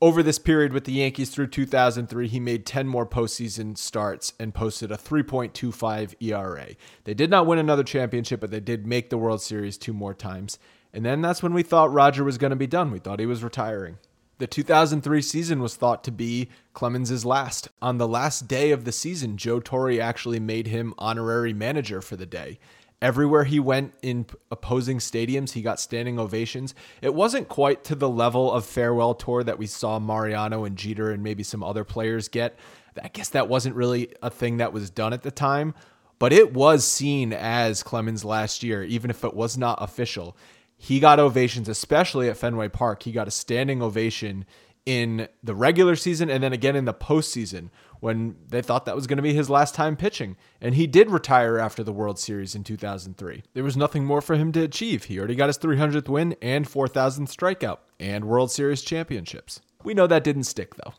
Over 0.00 0.22
this 0.22 0.38
period 0.38 0.74
with 0.74 0.84
the 0.84 0.92
Yankees 0.92 1.30
through 1.30 1.46
2003, 1.46 2.28
he 2.28 2.38
made 2.38 2.66
10 2.66 2.86
more 2.86 3.06
postseason 3.06 3.78
starts 3.78 4.34
and 4.38 4.54
posted 4.54 4.92
a 4.92 4.96
3.25 4.96 6.14
ERA. 6.20 6.68
They 7.04 7.14
did 7.14 7.30
not 7.30 7.46
win 7.46 7.58
another 7.58 7.82
championship, 7.82 8.40
but 8.40 8.50
they 8.50 8.60
did 8.60 8.86
make 8.86 9.08
the 9.08 9.16
World 9.16 9.40
Series 9.40 9.78
two 9.78 9.94
more 9.94 10.12
times. 10.12 10.58
And 10.92 11.04
then 11.04 11.22
that's 11.22 11.42
when 11.42 11.54
we 11.54 11.62
thought 11.62 11.92
Roger 11.92 12.22
was 12.22 12.36
going 12.36 12.50
to 12.50 12.56
be 12.56 12.66
done. 12.66 12.90
We 12.90 12.98
thought 12.98 13.20
he 13.20 13.26
was 13.26 13.42
retiring. 13.42 13.96
The 14.38 14.46
2003 14.46 15.22
season 15.22 15.62
was 15.62 15.76
thought 15.76 16.04
to 16.04 16.12
be 16.12 16.50
Clemens's 16.74 17.24
last. 17.24 17.68
On 17.80 17.96
the 17.96 18.06
last 18.06 18.46
day 18.46 18.70
of 18.70 18.84
the 18.84 18.92
season, 18.92 19.38
Joe 19.38 19.60
Torre 19.60 19.98
actually 19.98 20.40
made 20.40 20.66
him 20.66 20.92
honorary 20.98 21.54
manager 21.54 22.02
for 22.02 22.16
the 22.16 22.26
day. 22.26 22.58
Everywhere 23.00 23.44
he 23.44 23.58
went 23.58 23.94
in 24.02 24.26
opposing 24.50 24.98
stadiums, 24.98 25.52
he 25.52 25.62
got 25.62 25.80
standing 25.80 26.18
ovations. 26.18 26.74
It 27.00 27.14
wasn't 27.14 27.48
quite 27.48 27.82
to 27.84 27.94
the 27.94 28.10
level 28.10 28.52
of 28.52 28.66
farewell 28.66 29.14
tour 29.14 29.42
that 29.42 29.58
we 29.58 29.66
saw 29.66 29.98
Mariano 29.98 30.64
and 30.64 30.76
Jeter 30.76 31.10
and 31.10 31.22
maybe 31.22 31.42
some 31.42 31.62
other 31.62 31.84
players 31.84 32.28
get. 32.28 32.58
I 33.02 33.08
guess 33.08 33.30
that 33.30 33.48
wasn't 33.48 33.74
really 33.74 34.12
a 34.22 34.28
thing 34.28 34.58
that 34.58 34.72
was 34.72 34.90
done 34.90 35.14
at 35.14 35.22
the 35.22 35.30
time, 35.30 35.74
but 36.18 36.34
it 36.34 36.52
was 36.52 36.86
seen 36.86 37.32
as 37.32 37.82
Clemens 37.82 38.24
last 38.24 38.62
year, 38.62 38.82
even 38.82 39.08
if 39.08 39.24
it 39.24 39.34
was 39.34 39.56
not 39.56 39.82
official. 39.82 40.36
He 40.76 41.00
got 41.00 41.18
ovations, 41.18 41.68
especially 41.68 42.28
at 42.28 42.36
Fenway 42.36 42.68
Park. 42.68 43.02
He 43.02 43.12
got 43.12 43.28
a 43.28 43.32
standing 43.32 43.82
ovation 43.82 44.44
in 44.84 45.26
the 45.42 45.54
regular 45.54 45.96
season 45.96 46.30
and 46.30 46.42
then 46.42 46.52
again 46.52 46.76
in 46.76 46.84
the 46.84 46.94
postseason 46.94 47.70
when 47.98 48.36
they 48.48 48.62
thought 48.62 48.84
that 48.84 48.94
was 48.94 49.08
going 49.08 49.16
to 49.16 49.22
be 49.22 49.34
his 49.34 49.50
last 49.50 49.74
time 49.74 49.96
pitching. 49.96 50.36
And 50.60 50.76
he 50.76 50.86
did 50.86 51.10
retire 51.10 51.58
after 51.58 51.82
the 51.82 51.92
World 51.92 52.18
Series 52.20 52.54
in 52.54 52.62
2003. 52.62 53.42
There 53.54 53.64
was 53.64 53.76
nothing 53.76 54.04
more 54.04 54.20
for 54.20 54.36
him 54.36 54.52
to 54.52 54.62
achieve. 54.62 55.04
He 55.04 55.18
already 55.18 55.34
got 55.34 55.48
his 55.48 55.58
300th 55.58 56.08
win 56.08 56.36
and 56.40 56.68
4,000th 56.68 57.34
strikeout 57.34 57.78
and 57.98 58.26
World 58.26 58.52
Series 58.52 58.82
championships. 58.82 59.60
We 59.82 59.94
know 59.94 60.06
that 60.06 60.24
didn't 60.24 60.44
stick 60.44 60.76
though. 60.76 60.94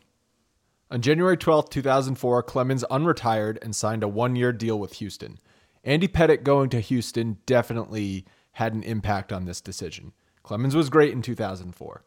On 0.90 1.00
January 1.00 1.36
12, 1.36 1.70
2004, 1.70 2.42
Clemens 2.42 2.84
unretired 2.90 3.58
and 3.62 3.76
signed 3.76 4.02
a 4.02 4.08
one 4.08 4.36
year 4.36 4.52
deal 4.52 4.78
with 4.78 4.94
Houston. 4.94 5.38
Andy 5.84 6.08
Pettitte 6.08 6.42
going 6.42 6.70
to 6.70 6.80
Houston 6.80 7.38
definitely 7.46 8.26
had 8.58 8.74
an 8.74 8.82
impact 8.82 9.32
on 9.32 9.44
this 9.44 9.60
decision. 9.60 10.12
Clemens 10.42 10.74
was 10.74 10.90
great 10.90 11.12
in 11.12 11.22
2004. 11.22 12.02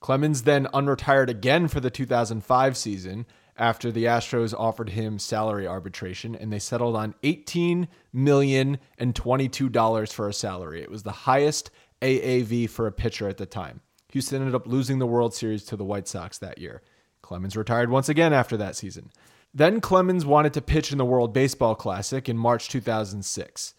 Clemens 0.00 0.42
then 0.42 0.66
unretired 0.74 1.30
again 1.30 1.66
for 1.66 1.80
the 1.80 1.88
2005 1.88 2.76
season 2.76 3.24
after 3.56 3.90
the 3.90 4.04
Astros 4.04 4.52
offered 4.52 4.90
him 4.90 5.18
salary 5.18 5.66
arbitration 5.66 6.34
and 6.34 6.52
they 6.52 6.58
settled 6.58 6.94
on 6.94 7.14
$18 7.22 7.88
million 8.12 8.78
and 8.98 9.14
$22 9.14 10.12
for 10.12 10.28
a 10.28 10.34
salary. 10.34 10.82
It 10.82 10.90
was 10.90 11.04
the 11.04 11.10
highest 11.10 11.70
AAV 12.02 12.68
for 12.68 12.86
a 12.86 12.92
pitcher 12.92 13.26
at 13.26 13.38
the 13.38 13.46
time. 13.46 13.80
Houston 14.12 14.42
ended 14.42 14.54
up 14.54 14.66
losing 14.66 14.98
the 14.98 15.06
World 15.06 15.32
Series 15.32 15.64
to 15.64 15.76
the 15.76 15.86
White 15.86 16.06
Sox 16.06 16.36
that 16.36 16.58
year. 16.58 16.82
Clemens 17.22 17.56
retired 17.56 17.88
once 17.88 18.10
again 18.10 18.34
after 18.34 18.58
that 18.58 18.76
season. 18.76 19.10
Then 19.54 19.80
Clemens 19.80 20.26
wanted 20.26 20.52
to 20.52 20.60
pitch 20.60 20.92
in 20.92 20.98
the 20.98 21.04
World 21.06 21.32
Baseball 21.32 21.74
Classic 21.74 22.28
in 22.28 22.36
March 22.36 22.68
2006. 22.68 23.74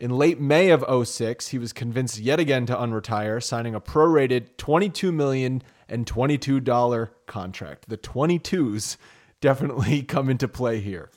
In 0.00 0.12
late 0.12 0.38
May 0.38 0.70
of 0.70 0.84
06, 1.08 1.48
he 1.48 1.58
was 1.58 1.72
convinced 1.72 2.18
yet 2.18 2.38
again 2.38 2.66
to 2.66 2.76
unretire, 2.76 3.42
signing 3.42 3.74
a 3.74 3.80
prorated 3.80 4.54
$22 4.56 5.12
million 5.12 5.60
and 5.88 6.06
$22 6.06 7.08
contract. 7.26 7.88
The 7.88 7.98
22s 7.98 8.96
definitely 9.40 10.02
come 10.04 10.30
into 10.30 10.46
play 10.46 10.78
here. 10.78 11.10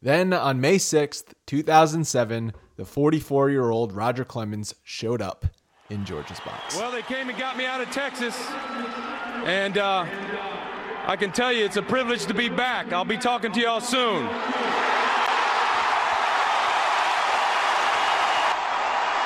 Then 0.00 0.32
on 0.32 0.62
May 0.62 0.76
6th, 0.76 1.34
2007, 1.46 2.52
the 2.76 2.86
44 2.86 3.50
year 3.50 3.68
old 3.68 3.92
Roger 3.92 4.24
Clemens 4.24 4.74
showed 4.82 5.20
up 5.20 5.44
in 5.90 6.06
George's 6.06 6.40
box. 6.40 6.76
Well, 6.76 6.90
they 6.90 7.02
came 7.02 7.28
and 7.28 7.36
got 7.36 7.58
me 7.58 7.66
out 7.66 7.82
of 7.82 7.90
Texas, 7.90 8.34
and 9.44 9.76
uh, 9.76 10.06
I 11.06 11.16
can 11.18 11.32
tell 11.32 11.52
you 11.52 11.66
it's 11.66 11.76
a 11.76 11.82
privilege 11.82 12.24
to 12.26 12.34
be 12.34 12.48
back. 12.48 12.94
I'll 12.94 13.04
be 13.04 13.18
talking 13.18 13.52
to 13.52 13.60
y'all 13.60 13.80
soon. 13.80 14.26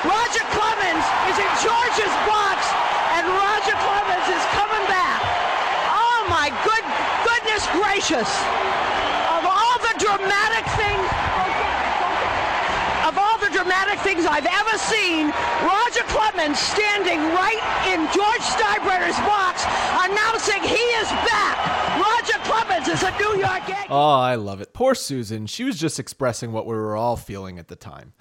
Roger 0.05 0.45
Clemens 0.53 1.05
is 1.33 1.37
in 1.41 1.51
George's 1.65 2.15
box, 2.29 2.59
and 3.17 3.25
Roger 3.25 3.75
Clemens 3.81 4.27
is 4.29 4.43
coming 4.53 4.85
back. 4.85 5.19
Oh 5.89 6.29
my 6.29 6.53
good 6.61 6.85
goodness 7.25 7.65
gracious! 7.73 8.29
Of 9.33 9.43
all 9.49 9.77
the 9.81 9.95
dramatic 9.97 10.65
things, 10.77 11.07
of 13.09 13.17
all 13.17 13.37
the 13.41 13.49
dramatic 13.49 13.99
things 14.05 14.25
I've 14.25 14.45
ever 14.45 14.77
seen, 14.77 15.33
Roger 15.65 16.05
Clemens 16.13 16.59
standing 16.59 17.19
right 17.33 17.61
in 17.89 18.05
George 18.13 18.45
Steinbrenner's 18.45 19.17
box, 19.25 19.65
announcing 20.05 20.61
he 20.63 20.83
is 21.01 21.09
back. 21.25 21.57
Roger 21.97 22.37
Clemens 22.45 22.87
is 22.87 23.03
a 23.03 23.11
New 23.17 23.39
York 23.39 23.67
Yankee. 23.67 23.87
Oh, 23.89 24.19
I 24.19 24.35
love 24.35 24.61
it. 24.61 24.73
Poor 24.73 24.93
Susan. 24.95 25.47
She 25.47 25.63
was 25.63 25.79
just 25.79 25.99
expressing 25.99 26.51
what 26.51 26.65
we 26.65 26.75
were 26.75 26.95
all 26.95 27.15
feeling 27.15 27.57
at 27.59 27.67
the 27.67 27.75
time. 27.75 28.13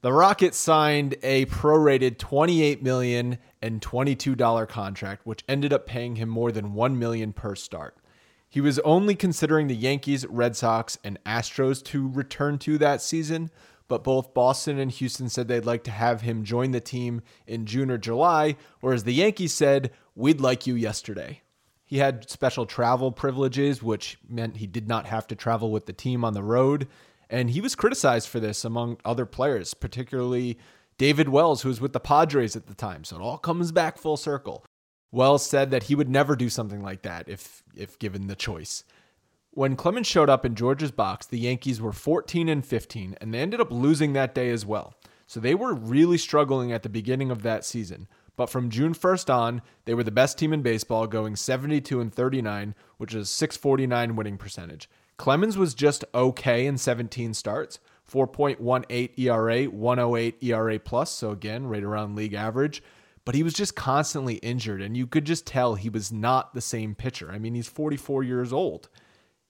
The 0.00 0.12
Rockets 0.12 0.56
signed 0.56 1.16
a 1.24 1.46
prorated 1.46 2.18
$28 2.18 2.82
million 2.82 3.38
and 3.60 3.80
$22 3.80 4.68
contract, 4.68 5.26
which 5.26 5.42
ended 5.48 5.72
up 5.72 5.86
paying 5.86 6.14
him 6.14 6.28
more 6.28 6.52
than 6.52 6.72
1 6.72 6.96
million 6.96 7.32
per 7.32 7.56
start. 7.56 7.96
He 8.48 8.60
was 8.60 8.78
only 8.80 9.16
considering 9.16 9.66
the 9.66 9.74
Yankees, 9.74 10.24
Red 10.26 10.54
Sox, 10.54 10.98
and 11.02 11.18
Astros 11.26 11.82
to 11.86 12.08
return 12.08 12.58
to 12.58 12.78
that 12.78 13.02
season, 13.02 13.50
but 13.88 14.04
both 14.04 14.34
Boston 14.34 14.78
and 14.78 14.92
Houston 14.92 15.28
said 15.28 15.48
they'd 15.48 15.66
like 15.66 15.82
to 15.84 15.90
have 15.90 16.20
him 16.20 16.44
join 16.44 16.70
the 16.70 16.80
team 16.80 17.20
in 17.48 17.66
June 17.66 17.90
or 17.90 17.98
July, 17.98 18.54
whereas 18.80 19.02
the 19.02 19.14
Yankees 19.14 19.52
said, 19.52 19.90
We'd 20.14 20.40
like 20.40 20.64
you 20.64 20.76
yesterday. 20.76 21.42
He 21.84 21.98
had 21.98 22.30
special 22.30 22.66
travel 22.66 23.10
privileges, 23.10 23.82
which 23.82 24.18
meant 24.28 24.58
he 24.58 24.66
did 24.68 24.86
not 24.86 25.06
have 25.06 25.26
to 25.28 25.34
travel 25.34 25.72
with 25.72 25.86
the 25.86 25.92
team 25.92 26.24
on 26.24 26.34
the 26.34 26.42
road. 26.42 26.86
And 27.30 27.50
he 27.50 27.60
was 27.60 27.74
criticized 27.74 28.28
for 28.28 28.40
this 28.40 28.64
among 28.64 28.98
other 29.04 29.26
players, 29.26 29.74
particularly 29.74 30.58
David 30.96 31.28
Wells, 31.28 31.62
who 31.62 31.68
was 31.68 31.80
with 31.80 31.92
the 31.92 32.00
Padres 32.00 32.56
at 32.56 32.66
the 32.66 32.74
time. 32.74 33.04
So 33.04 33.16
it 33.16 33.22
all 33.22 33.38
comes 33.38 33.72
back 33.72 33.98
full 33.98 34.16
circle. 34.16 34.64
Wells 35.10 35.44
said 35.44 35.70
that 35.70 35.84
he 35.84 35.94
would 35.94 36.08
never 36.08 36.36
do 36.36 36.48
something 36.48 36.82
like 36.82 37.02
that 37.02 37.28
if 37.28 37.62
if 37.74 37.98
given 37.98 38.26
the 38.26 38.34
choice. 38.34 38.84
When 39.50 39.76
Clemens 39.76 40.06
showed 40.06 40.28
up 40.28 40.44
in 40.44 40.54
George's 40.54 40.90
box, 40.90 41.26
the 41.26 41.38
Yankees 41.38 41.80
were 41.80 41.92
14 41.92 42.48
and 42.48 42.64
15, 42.64 43.16
and 43.20 43.32
they 43.32 43.40
ended 43.40 43.60
up 43.60 43.72
losing 43.72 44.12
that 44.12 44.34
day 44.34 44.50
as 44.50 44.66
well. 44.66 44.94
So 45.26 45.40
they 45.40 45.54
were 45.54 45.74
really 45.74 46.18
struggling 46.18 46.72
at 46.72 46.82
the 46.82 46.88
beginning 46.88 47.30
of 47.30 47.42
that 47.42 47.64
season. 47.64 48.08
But 48.36 48.50
from 48.50 48.70
June 48.70 48.94
1st 48.94 49.34
on, 49.34 49.62
they 49.84 49.94
were 49.94 50.04
the 50.04 50.12
best 50.12 50.38
team 50.38 50.52
in 50.52 50.62
baseball, 50.62 51.08
going 51.08 51.34
72 51.34 52.00
and 52.00 52.14
39, 52.14 52.74
which 52.98 53.14
is 53.14 53.28
649 53.30 54.14
winning 54.14 54.38
percentage. 54.38 54.88
Clemens 55.18 55.58
was 55.58 55.74
just 55.74 56.04
okay 56.14 56.66
in 56.66 56.78
17 56.78 57.34
starts, 57.34 57.80
4.18 58.10 59.18
ERA, 59.18 59.64
108 59.64 60.42
ERA 60.42 60.78
plus, 60.78 61.10
so 61.10 61.32
again, 61.32 61.66
right 61.66 61.82
around 61.82 62.16
league 62.16 62.34
average. 62.34 62.82
But 63.24 63.34
he 63.34 63.42
was 63.42 63.52
just 63.52 63.76
constantly 63.76 64.36
injured, 64.36 64.80
and 64.80 64.96
you 64.96 65.06
could 65.06 65.26
just 65.26 65.46
tell 65.46 65.74
he 65.74 65.90
was 65.90 66.10
not 66.10 66.54
the 66.54 66.62
same 66.62 66.94
pitcher. 66.94 67.30
I 67.30 67.38
mean, 67.38 67.54
he's 67.54 67.68
44 67.68 68.22
years 68.22 68.52
old. 68.52 68.88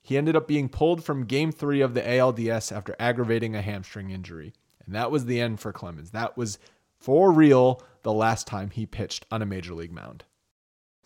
He 0.03 0.17
ended 0.17 0.35
up 0.35 0.49
being 0.49 0.69
pulled 0.69 1.05
from 1.05 1.27
game 1.27 1.53
three 1.53 1.81
of 1.81 1.95
the 1.95 2.01
ALDS 2.01 2.73
after 2.73 2.97
aggravating 2.99 3.55
a 3.55 3.63
hamstring 3.63 4.11
injury. 4.11 4.55
And 4.85 4.95
that 4.95 5.11
was 5.11 5.27
the 5.27 5.41
end 5.41 5.61
for 5.61 5.73
Clemens. 5.73 6.11
That 6.11 6.37
was 6.37 6.59
for 6.99 7.31
real 7.31 7.83
the 8.03 8.13
last 8.13 8.47
time 8.47 8.71
he 8.71 8.87
pitched 8.87 9.27
on 9.31 9.43
a 9.43 9.47
major 9.47 9.75
league 9.75 9.93
mound. 9.93 10.25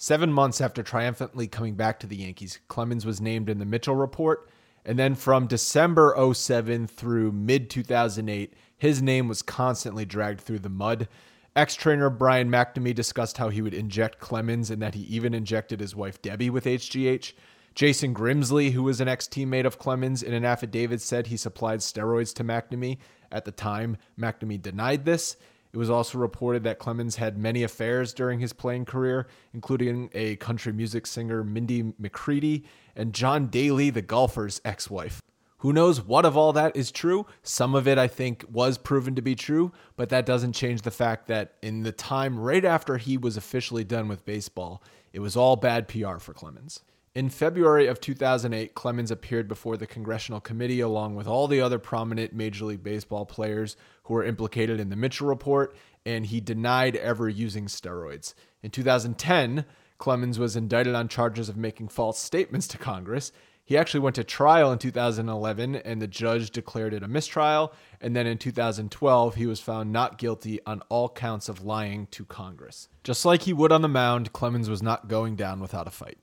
Seven 0.03 0.33
months 0.33 0.61
after 0.61 0.83
triumphantly 0.83 1.47
coming 1.47 1.77
back 1.77 2.01
to 2.01 2.09
the 2.09 2.17
Yankees, 2.17 2.59
Clemens 2.67 3.07
was 3.07 3.21
named 3.21 3.49
in 3.49 3.61
the 3.61 3.65
Mitchell 3.65 3.95
Report. 3.95 4.51
And 4.85 4.99
then 4.99 5.15
from 5.15 5.47
December 5.47 6.17
07 6.35 6.89
through 6.89 7.31
mid 7.31 7.71
2008, 7.71 8.53
his 8.77 9.01
name 9.01 9.29
was 9.29 9.43
constantly 9.43 10.05
dragged 10.05 10.41
through 10.41 10.59
the 10.59 10.69
mud. 10.69 11.07
Ex 11.55 11.77
trainer 11.77 12.11
Brian 12.11 12.51
McNamee 12.51 12.97
discussed 12.97 13.39
how 13.39 13.49
he 13.49 13.63
would 13.63 13.75
inject 13.75 14.19
Clemens 14.19 14.73
and 14.73 14.83
that 14.83 14.97
he 14.97 15.03
even 15.03 15.35
injected 15.35 15.79
his 15.79 15.95
wife 15.95 16.21
Debbie 16.21 16.51
with 16.51 16.65
HGH. 16.65 17.35
Jason 17.77 18.13
Grimsley, 18.13 18.73
who 18.73 18.83
was 18.83 19.01
an 19.01 19.07
ex 19.07 19.29
teammate 19.29 19.67
of 19.67 19.79
Clemens, 19.79 20.21
in 20.25 20.35
an 20.35 20.45
affidavit 20.45 21.01
said 21.01 21.29
he 21.29 21.37
supplied 21.37 21.79
steroids 21.79 22.35
to 22.35 22.43
McNamee. 22.43 22.99
At 23.31 23.45
the 23.45 23.53
time, 23.53 23.99
McNamee 24.19 24.61
denied 24.61 25.05
this. 25.05 25.37
It 25.73 25.79
was 25.79 25.89
also 25.89 26.19
reported 26.19 26.65
that 26.65 26.79
Clemens 26.79 27.17
had 27.17 27.39
many 27.39 27.63
affairs 27.63 28.13
during 28.13 28.41
his 28.41 28.53
playing 28.53 28.85
career, 28.85 29.27
including 29.55 30.11
a 30.13 30.37
country 30.37 30.73
music 30.73 31.07
singer, 31.07 31.43
Mindy 31.43 31.95
McCready, 31.99 32.65
and 32.95 33.15
John 33.15 33.47
Daly, 33.47 33.89
the 33.89 34.03
golfer's 34.03 34.61
ex 34.67 34.91
wife. 34.91 35.23
Who 35.59 35.73
knows 35.73 36.03
what 36.03 36.27
of 36.27 36.37
all 36.37 36.53
that 36.55 36.77
is 36.77 36.91
true? 36.91 37.25
Some 37.43 37.75
of 37.75 37.87
it, 37.87 37.97
I 37.97 38.09
think, 38.09 38.45
was 38.51 38.77
proven 38.77 39.15
to 39.15 39.23
be 39.23 39.37
true, 39.37 39.73
but 39.97 40.09
that 40.09 40.27
doesn't 40.27 40.55
change 40.55 40.83
the 40.83 40.91
fact 40.91 41.29
that 41.29 41.55
in 41.63 41.85
the 41.85 41.93
time 41.93 42.39
right 42.39 42.65
after 42.65 42.97
he 42.99 43.17
was 43.17 43.37
officially 43.37 43.85
done 43.85 44.09
with 44.09 44.25
baseball, 44.25 44.83
it 45.13 45.21
was 45.21 45.37
all 45.37 45.55
bad 45.57 45.87
PR 45.87 46.19
for 46.19 46.35
Clemens. 46.35 46.81
In 47.15 47.29
February 47.29 47.87
of 47.87 48.01
2008, 48.01 48.75
Clemens 48.75 49.11
appeared 49.11 49.47
before 49.47 49.77
the 49.77 49.87
Congressional 49.87 50.41
Committee 50.41 50.81
along 50.81 51.15
with 51.15 51.29
all 51.29 51.47
the 51.47 51.61
other 51.61 51.79
prominent 51.79 52.33
Major 52.33 52.65
League 52.65 52.83
Baseball 52.83 53.27
players 53.27 53.77
were 54.13 54.25
implicated 54.25 54.79
in 54.79 54.91
the 54.91 54.97
Mitchell 54.97 55.27
Report, 55.27 55.75
and 56.05 56.27
he 56.27 56.41
denied 56.41 56.97
ever 56.97 57.29
using 57.29 57.67
steroids. 57.67 58.35
In 58.63 58.71
2010, 58.71 59.65
Clemens 59.99 60.39
was 60.39 60.57
indicted 60.57 60.95
on 60.95 61.09
charges 61.09 61.49
of 61.49 61.57
making 61.57 61.89
false 61.89 62.19
statements 62.19 62.67
to 62.69 62.79
Congress. 62.79 63.33
He 63.65 63.79
actually 63.79 64.01
went 64.01 64.17
to 64.17 64.25
trial 64.25 64.73
in 64.73 64.79
2011 64.79 65.77
and 65.77 66.03
the 66.03 66.09
judge 66.09 66.51
declared 66.51 66.93
it 66.93 67.05
a 67.05 67.09
mistrial. 67.09 67.73
And 68.01 68.17
then 68.17 68.27
in 68.27 68.37
2012, 68.37 69.37
he 69.37 69.47
was 69.47 69.61
found 69.61 69.93
not 69.93 70.19
guilty 70.19 70.59
on 70.67 70.83
all 70.89 71.09
counts 71.09 71.49
of 71.49 71.65
lying 71.65 72.09
to 72.09 72.25
Congress. 72.25 72.89
Just 73.05 73.25
like 73.25 73.43
he 73.43 73.53
would 73.53 73.71
on 73.71 73.83
the 73.83 73.89
mound, 73.89 74.33
Clemens 74.33 74.69
was 74.69 74.83
not 74.83 75.07
going 75.07 75.37
down 75.37 75.61
without 75.61 75.87
a 75.87 75.93
fight. 75.93 76.19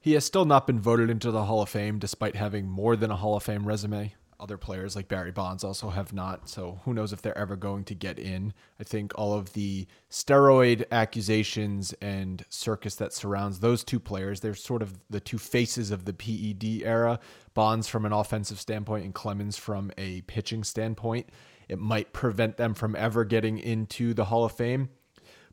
He 0.00 0.12
has 0.12 0.24
still 0.24 0.44
not 0.44 0.68
been 0.68 0.80
voted 0.80 1.10
into 1.10 1.32
the 1.32 1.44
Hall 1.44 1.62
of 1.62 1.68
Fame 1.68 1.98
despite 1.98 2.36
having 2.36 2.68
more 2.68 2.94
than 2.94 3.10
a 3.10 3.16
Hall 3.16 3.36
of 3.36 3.42
Fame 3.42 3.66
resume. 3.66 4.14
Other 4.42 4.58
players 4.58 4.96
like 4.96 5.06
Barry 5.06 5.30
Bonds 5.30 5.62
also 5.62 5.90
have 5.90 6.12
not, 6.12 6.48
so 6.48 6.80
who 6.84 6.92
knows 6.92 7.12
if 7.12 7.22
they're 7.22 7.38
ever 7.38 7.54
going 7.54 7.84
to 7.84 7.94
get 7.94 8.18
in. 8.18 8.52
I 8.80 8.82
think 8.82 9.12
all 9.14 9.34
of 9.34 9.52
the 9.52 9.86
steroid 10.10 10.84
accusations 10.90 11.94
and 12.02 12.44
circus 12.48 12.96
that 12.96 13.12
surrounds 13.12 13.60
those 13.60 13.84
two 13.84 14.00
players, 14.00 14.40
they're 14.40 14.56
sort 14.56 14.82
of 14.82 14.98
the 15.08 15.20
two 15.20 15.38
faces 15.38 15.92
of 15.92 16.06
the 16.06 16.12
PED 16.12 16.82
era. 16.84 17.20
Bonds 17.54 17.86
from 17.86 18.04
an 18.04 18.12
offensive 18.12 18.58
standpoint 18.58 19.04
and 19.04 19.14
Clemens 19.14 19.56
from 19.56 19.92
a 19.96 20.22
pitching 20.22 20.64
standpoint. 20.64 21.28
It 21.68 21.78
might 21.78 22.12
prevent 22.12 22.56
them 22.56 22.74
from 22.74 22.96
ever 22.96 23.24
getting 23.24 23.58
into 23.58 24.12
the 24.12 24.24
Hall 24.24 24.44
of 24.44 24.50
Fame. 24.50 24.88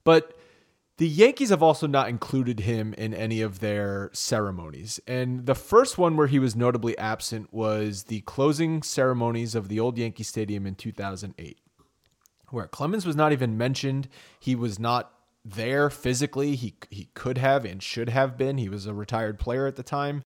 But 0.04 0.36
the 1.00 1.08
Yankees 1.08 1.48
have 1.50 1.64
also 1.64 1.88
not 1.88 2.10
included 2.10 2.60
him 2.60 2.94
in 2.96 3.14
any 3.14 3.42
of 3.42 3.62
their 3.62 4.10
ceremonies. 4.12 5.00
And 5.08 5.46
the 5.46 5.56
first 5.56 5.98
one 5.98 6.18
where 6.18 6.28
he 6.28 6.40
was 6.40 6.58
notably 6.58 6.98
absent 6.98 7.54
was 7.54 8.04
the 8.04 8.20
closing 8.22 8.84
ceremonies 8.84 9.56
of 9.56 9.70
the 9.70 9.80
old 9.80 9.98
Yankee 9.98 10.24
Stadium 10.24 10.68
in 10.68 10.76
2008, 10.76 11.58
where 12.50 12.68
Clemens 12.68 13.06
was 13.06 13.16
not 13.16 13.32
even 13.32 13.58
mentioned. 13.58 14.10
He 14.42 14.56
was 14.56 14.78
not 14.78 15.14
there 15.46 15.90
physically. 15.90 16.58
He, 16.58 16.76
he 16.90 17.06
could 17.14 17.38
have 17.38 17.64
and 17.64 17.82
should 17.82 18.10
have 18.10 18.38
been. 18.38 18.58
He 18.58 18.68
was 18.68 18.86
a 18.86 18.94
retired 18.94 19.40
player 19.40 19.68
at 19.68 19.78
the 19.78 19.84
time. 19.84 20.24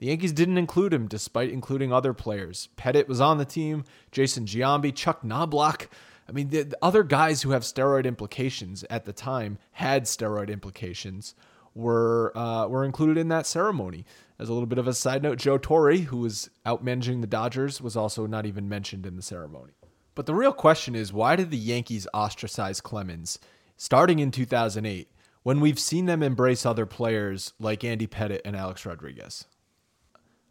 The 0.00 0.08
Yankees 0.08 0.32
didn't 0.32 0.58
include 0.58 0.92
him 0.92 1.08
despite 1.08 1.48
including 1.48 1.94
other 1.94 2.12
players. 2.12 2.68
Pettitte 2.76 3.08
was 3.08 3.22
on 3.22 3.38
the 3.38 3.46
team, 3.46 3.84
Jason 4.12 4.44
Giambi, 4.44 4.94
Chuck 4.94 5.22
Knoblauch. 5.22 5.86
I 6.30 6.32
mean, 6.32 6.48
the, 6.48 6.62
the 6.62 6.78
other 6.80 7.02
guys 7.02 7.42
who 7.42 7.50
have 7.50 7.62
steroid 7.64 8.06
implications 8.06 8.84
at 8.88 9.04
the 9.04 9.12
time 9.12 9.58
had 9.72 10.04
steroid 10.04 10.48
implications 10.48 11.34
were 11.74 12.32
uh, 12.36 12.68
were 12.68 12.84
included 12.84 13.18
in 13.18 13.28
that 13.28 13.46
ceremony. 13.46 14.04
As 14.38 14.48
a 14.48 14.52
little 14.52 14.66
bit 14.66 14.78
of 14.78 14.86
a 14.86 14.94
side 14.94 15.24
note, 15.24 15.38
Joe 15.38 15.58
Torre, 15.58 15.96
who 15.96 16.18
was 16.18 16.48
out 16.64 16.84
managing 16.84 17.20
the 17.20 17.26
Dodgers, 17.26 17.80
was 17.80 17.96
also 17.96 18.26
not 18.26 18.46
even 18.46 18.68
mentioned 18.68 19.06
in 19.06 19.16
the 19.16 19.22
ceremony. 19.22 19.72
But 20.14 20.26
the 20.26 20.34
real 20.34 20.52
question 20.52 20.94
is, 20.94 21.12
why 21.12 21.34
did 21.34 21.50
the 21.50 21.56
Yankees 21.56 22.06
ostracize 22.14 22.80
Clemens 22.80 23.38
starting 23.76 24.20
in 24.20 24.30
2008 24.30 25.10
when 25.42 25.60
we've 25.60 25.78
seen 25.80 26.06
them 26.06 26.22
embrace 26.22 26.64
other 26.64 26.86
players 26.86 27.54
like 27.58 27.82
Andy 27.82 28.06
Pettitte 28.06 28.42
and 28.44 28.54
Alex 28.54 28.86
Rodriguez? 28.86 29.46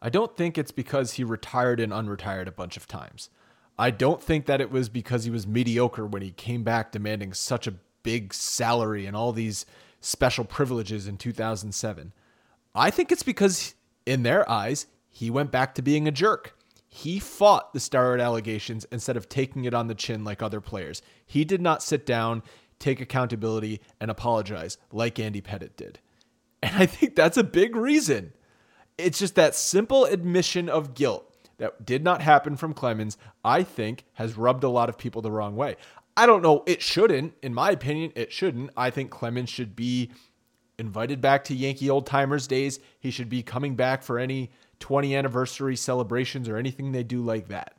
I 0.01 0.09
don't 0.09 0.35
think 0.35 0.57
it's 0.57 0.71
because 0.71 1.13
he 1.13 1.23
retired 1.23 1.79
and 1.79 1.93
unretired 1.93 2.47
a 2.47 2.51
bunch 2.51 2.75
of 2.75 2.87
times. 2.87 3.29
I 3.79 3.91
don't 3.91 4.21
think 4.21 4.45
that 4.47 4.59
it 4.59 4.71
was 4.71 4.89
because 4.89 5.23
he 5.23 5.31
was 5.31 5.47
mediocre 5.47 6.05
when 6.05 6.21
he 6.21 6.31
came 6.31 6.63
back 6.63 6.91
demanding 6.91 7.31
such 7.31 7.65
a 7.65 7.75
big 8.03 8.33
salary 8.33 9.05
and 9.05 9.15
all 9.15 9.31
these 9.31 9.65
special 10.01 10.43
privileges 10.43 11.07
in 11.07 11.15
2007. 11.15 12.11
I 12.75 12.91
think 12.91 13.09
it's 13.09 13.23
because, 13.23 13.75
in 14.05 14.23
their 14.23 14.47
eyes, 14.51 14.87
he 15.09 15.29
went 15.29 15.51
back 15.51 15.75
to 15.75 15.81
being 15.81 16.09
a 16.09 16.11
jerk. 16.11 16.57
He 16.89 17.19
fought 17.19 17.71
the 17.71 17.79
steroid 17.79 18.21
allegations 18.21 18.85
instead 18.91 19.15
of 19.15 19.29
taking 19.29 19.63
it 19.63 19.73
on 19.73 19.87
the 19.87 19.95
chin 19.95 20.25
like 20.25 20.41
other 20.41 20.59
players. 20.59 21.01
He 21.25 21.45
did 21.45 21.61
not 21.61 21.81
sit 21.81 22.05
down, 22.05 22.43
take 22.79 22.99
accountability, 22.99 23.79
and 24.01 24.11
apologize 24.11 24.77
like 24.91 25.19
Andy 25.19 25.41
Pettitte 25.41 25.77
did. 25.77 25.99
And 26.61 26.75
I 26.75 26.85
think 26.85 27.15
that's 27.15 27.37
a 27.37 27.43
big 27.45 27.77
reason. 27.77 28.33
It's 28.97 29.19
just 29.19 29.35
that 29.35 29.55
simple 29.55 30.03
admission 30.03 30.67
of 30.67 30.93
guilt 30.93 31.28
that 31.59 31.85
did 31.85 32.03
not 32.03 32.21
happen 32.21 32.57
from 32.57 32.73
Clemens, 32.73 33.17
I 33.43 33.63
think 33.63 34.05
has 34.13 34.35
rubbed 34.35 34.63
a 34.63 34.69
lot 34.69 34.89
of 34.89 34.97
people 34.97 35.21
the 35.21 35.31
wrong 35.31 35.55
way. 35.55 35.75
I 36.17 36.25
don't 36.25 36.41
know, 36.41 36.63
it 36.65 36.81
shouldn't. 36.81 37.35
In 37.41 37.53
my 37.53 37.71
opinion, 37.71 38.11
it 38.15 38.31
shouldn't. 38.31 38.71
I 38.75 38.89
think 38.89 39.11
Clemens 39.11 39.49
should 39.49 39.75
be 39.75 40.11
invited 40.77 41.21
back 41.21 41.43
to 41.45 41.55
Yankee 41.55 41.89
old 41.89 42.05
timers 42.05 42.47
days. 42.47 42.79
He 42.99 43.11
should 43.11 43.29
be 43.29 43.43
coming 43.43 43.75
back 43.75 44.03
for 44.03 44.17
any 44.17 44.51
20 44.79 45.15
anniversary 45.15 45.75
celebrations 45.75 46.49
or 46.49 46.57
anything 46.57 46.91
they 46.91 47.03
do 47.03 47.21
like 47.21 47.49
that. 47.49 47.75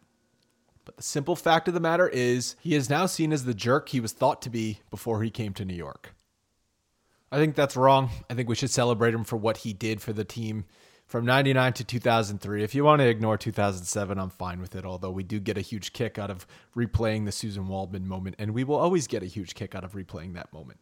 But 0.84 0.96
the 0.96 1.02
simple 1.02 1.36
fact 1.36 1.68
of 1.68 1.74
the 1.74 1.80
matter 1.80 2.08
is, 2.08 2.56
he 2.60 2.74
is 2.74 2.88
now 2.88 3.06
seen 3.06 3.32
as 3.32 3.44
the 3.44 3.54
jerk 3.54 3.90
he 3.90 4.00
was 4.00 4.12
thought 4.12 4.42
to 4.42 4.50
be 4.50 4.80
before 4.90 5.22
he 5.22 5.30
came 5.30 5.52
to 5.54 5.64
New 5.64 5.74
York. 5.74 6.14
I 7.32 7.36
think 7.36 7.54
that's 7.54 7.76
wrong. 7.76 8.10
I 8.28 8.34
think 8.34 8.48
we 8.48 8.54
should 8.54 8.70
celebrate 8.70 9.14
him 9.14 9.24
for 9.24 9.36
what 9.36 9.58
he 9.58 9.72
did 9.72 10.02
for 10.02 10.12
the 10.12 10.24
team 10.24 10.64
from 11.10 11.26
99 11.26 11.72
to 11.72 11.84
2003. 11.84 12.62
If 12.62 12.72
you 12.72 12.84
want 12.84 13.00
to 13.00 13.08
ignore 13.08 13.36
2007, 13.36 14.16
I'm 14.16 14.30
fine 14.30 14.60
with 14.60 14.76
it, 14.76 14.84
although 14.84 15.10
we 15.10 15.24
do 15.24 15.40
get 15.40 15.58
a 15.58 15.60
huge 15.60 15.92
kick 15.92 16.20
out 16.20 16.30
of 16.30 16.46
replaying 16.76 17.24
the 17.24 17.32
Susan 17.32 17.66
Waldman 17.66 18.06
moment, 18.06 18.36
and 18.38 18.54
we 18.54 18.62
will 18.62 18.76
always 18.76 19.08
get 19.08 19.24
a 19.24 19.26
huge 19.26 19.56
kick 19.56 19.74
out 19.74 19.82
of 19.82 19.94
replaying 19.94 20.34
that 20.34 20.52
moment. 20.52 20.78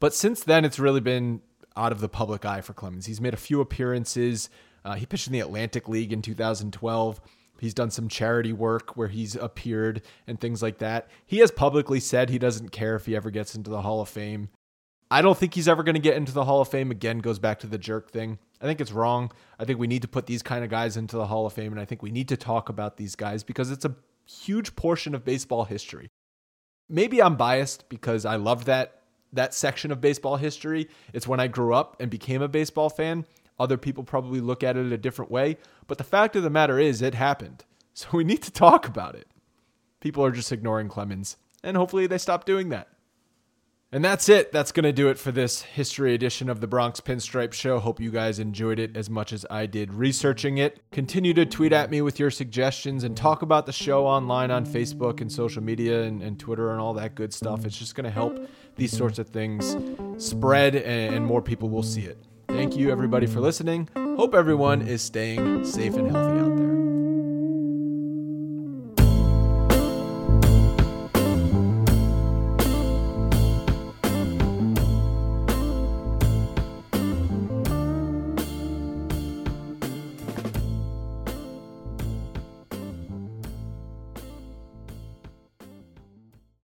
But 0.00 0.12
since 0.12 0.42
then, 0.42 0.64
it's 0.64 0.80
really 0.80 1.00
been 1.00 1.40
out 1.76 1.92
of 1.92 2.00
the 2.00 2.08
public 2.08 2.44
eye 2.44 2.62
for 2.62 2.72
Clemens. 2.72 3.06
He's 3.06 3.20
made 3.20 3.32
a 3.32 3.36
few 3.36 3.60
appearances. 3.60 4.50
Uh, 4.84 4.94
he 4.94 5.06
pitched 5.06 5.28
in 5.28 5.32
the 5.32 5.38
Atlantic 5.38 5.88
League 5.88 6.12
in 6.12 6.20
2012. 6.20 7.20
He's 7.60 7.74
done 7.74 7.92
some 7.92 8.08
charity 8.08 8.52
work 8.52 8.96
where 8.96 9.06
he's 9.06 9.36
appeared 9.36 10.02
and 10.26 10.40
things 10.40 10.64
like 10.64 10.78
that. 10.78 11.08
He 11.24 11.38
has 11.38 11.52
publicly 11.52 12.00
said 12.00 12.28
he 12.28 12.40
doesn't 12.40 12.70
care 12.70 12.96
if 12.96 13.06
he 13.06 13.14
ever 13.14 13.30
gets 13.30 13.54
into 13.54 13.70
the 13.70 13.82
Hall 13.82 14.00
of 14.00 14.08
Fame. 14.08 14.48
I 15.12 15.22
don't 15.22 15.38
think 15.38 15.54
he's 15.54 15.68
ever 15.68 15.84
going 15.84 15.94
to 15.94 16.00
get 16.00 16.16
into 16.16 16.32
the 16.32 16.44
Hall 16.44 16.60
of 16.60 16.68
Fame. 16.68 16.90
Again, 16.90 17.18
goes 17.18 17.38
back 17.38 17.60
to 17.60 17.68
the 17.68 17.78
jerk 17.78 18.10
thing. 18.10 18.40
I 18.60 18.66
think 18.66 18.80
it's 18.80 18.92
wrong. 18.92 19.32
I 19.58 19.64
think 19.64 19.78
we 19.78 19.86
need 19.86 20.02
to 20.02 20.08
put 20.08 20.26
these 20.26 20.42
kind 20.42 20.62
of 20.62 20.70
guys 20.70 20.96
into 20.96 21.16
the 21.16 21.26
Hall 21.26 21.46
of 21.46 21.52
Fame, 21.52 21.72
and 21.72 21.80
I 21.80 21.84
think 21.84 22.02
we 22.02 22.10
need 22.10 22.28
to 22.28 22.36
talk 22.36 22.68
about 22.68 22.96
these 22.96 23.16
guys 23.16 23.42
because 23.42 23.70
it's 23.70 23.84
a 23.84 23.96
huge 24.26 24.76
portion 24.76 25.14
of 25.14 25.24
baseball 25.24 25.64
history. 25.64 26.08
Maybe 26.88 27.22
I'm 27.22 27.36
biased 27.36 27.88
because 27.88 28.24
I 28.24 28.36
love 28.36 28.66
that 28.66 28.96
that 29.32 29.54
section 29.54 29.92
of 29.92 30.00
baseball 30.00 30.36
history. 30.36 30.88
It's 31.12 31.28
when 31.28 31.38
I 31.38 31.46
grew 31.46 31.72
up 31.72 31.96
and 32.00 32.10
became 32.10 32.42
a 32.42 32.48
baseball 32.48 32.90
fan. 32.90 33.26
Other 33.60 33.76
people 33.76 34.02
probably 34.02 34.40
look 34.40 34.64
at 34.64 34.76
it 34.76 34.92
a 34.92 34.98
different 34.98 35.30
way, 35.30 35.56
but 35.86 35.98
the 35.98 36.04
fact 36.04 36.34
of 36.34 36.42
the 36.42 36.50
matter 36.50 36.78
is 36.78 37.02
it 37.02 37.14
happened. 37.14 37.64
So 37.92 38.06
we 38.12 38.24
need 38.24 38.40
to 38.44 38.52
talk 38.52 38.86
about 38.86 39.16
it. 39.16 39.26
People 40.00 40.24
are 40.24 40.30
just 40.30 40.52
ignoring 40.52 40.88
Clemens, 40.88 41.36
and 41.62 41.76
hopefully 41.76 42.06
they 42.06 42.18
stop 42.18 42.46
doing 42.46 42.68
that. 42.70 42.88
And 43.92 44.04
that's 44.04 44.28
it. 44.28 44.52
That's 44.52 44.70
going 44.70 44.84
to 44.84 44.92
do 44.92 45.08
it 45.08 45.18
for 45.18 45.32
this 45.32 45.62
history 45.62 46.14
edition 46.14 46.48
of 46.48 46.60
the 46.60 46.68
Bronx 46.68 47.00
Pinstripe 47.00 47.52
Show. 47.52 47.80
Hope 47.80 47.98
you 47.98 48.12
guys 48.12 48.38
enjoyed 48.38 48.78
it 48.78 48.96
as 48.96 49.10
much 49.10 49.32
as 49.32 49.44
I 49.50 49.66
did 49.66 49.92
researching 49.92 50.58
it. 50.58 50.80
Continue 50.92 51.34
to 51.34 51.44
tweet 51.44 51.72
at 51.72 51.90
me 51.90 52.00
with 52.00 52.20
your 52.20 52.30
suggestions 52.30 53.02
and 53.02 53.16
talk 53.16 53.42
about 53.42 53.66
the 53.66 53.72
show 53.72 54.06
online 54.06 54.52
on 54.52 54.64
Facebook 54.64 55.20
and 55.20 55.30
social 55.30 55.60
media 55.60 56.04
and, 56.04 56.22
and 56.22 56.38
Twitter 56.38 56.70
and 56.70 56.80
all 56.80 56.94
that 56.94 57.16
good 57.16 57.34
stuff. 57.34 57.64
It's 57.64 57.76
just 57.76 57.96
going 57.96 58.04
to 58.04 58.10
help 58.10 58.48
these 58.76 58.96
sorts 58.96 59.18
of 59.18 59.28
things 59.28 59.76
spread 60.24 60.76
and, 60.76 61.16
and 61.16 61.26
more 61.26 61.42
people 61.42 61.68
will 61.68 61.82
see 61.82 62.02
it. 62.02 62.16
Thank 62.46 62.76
you, 62.76 62.92
everybody, 62.92 63.26
for 63.26 63.40
listening. 63.40 63.88
Hope 63.96 64.36
everyone 64.36 64.82
is 64.82 65.02
staying 65.02 65.64
safe 65.64 65.94
and 65.96 66.12
healthy 66.12 66.38
out 66.38 66.56
there. 66.56 66.69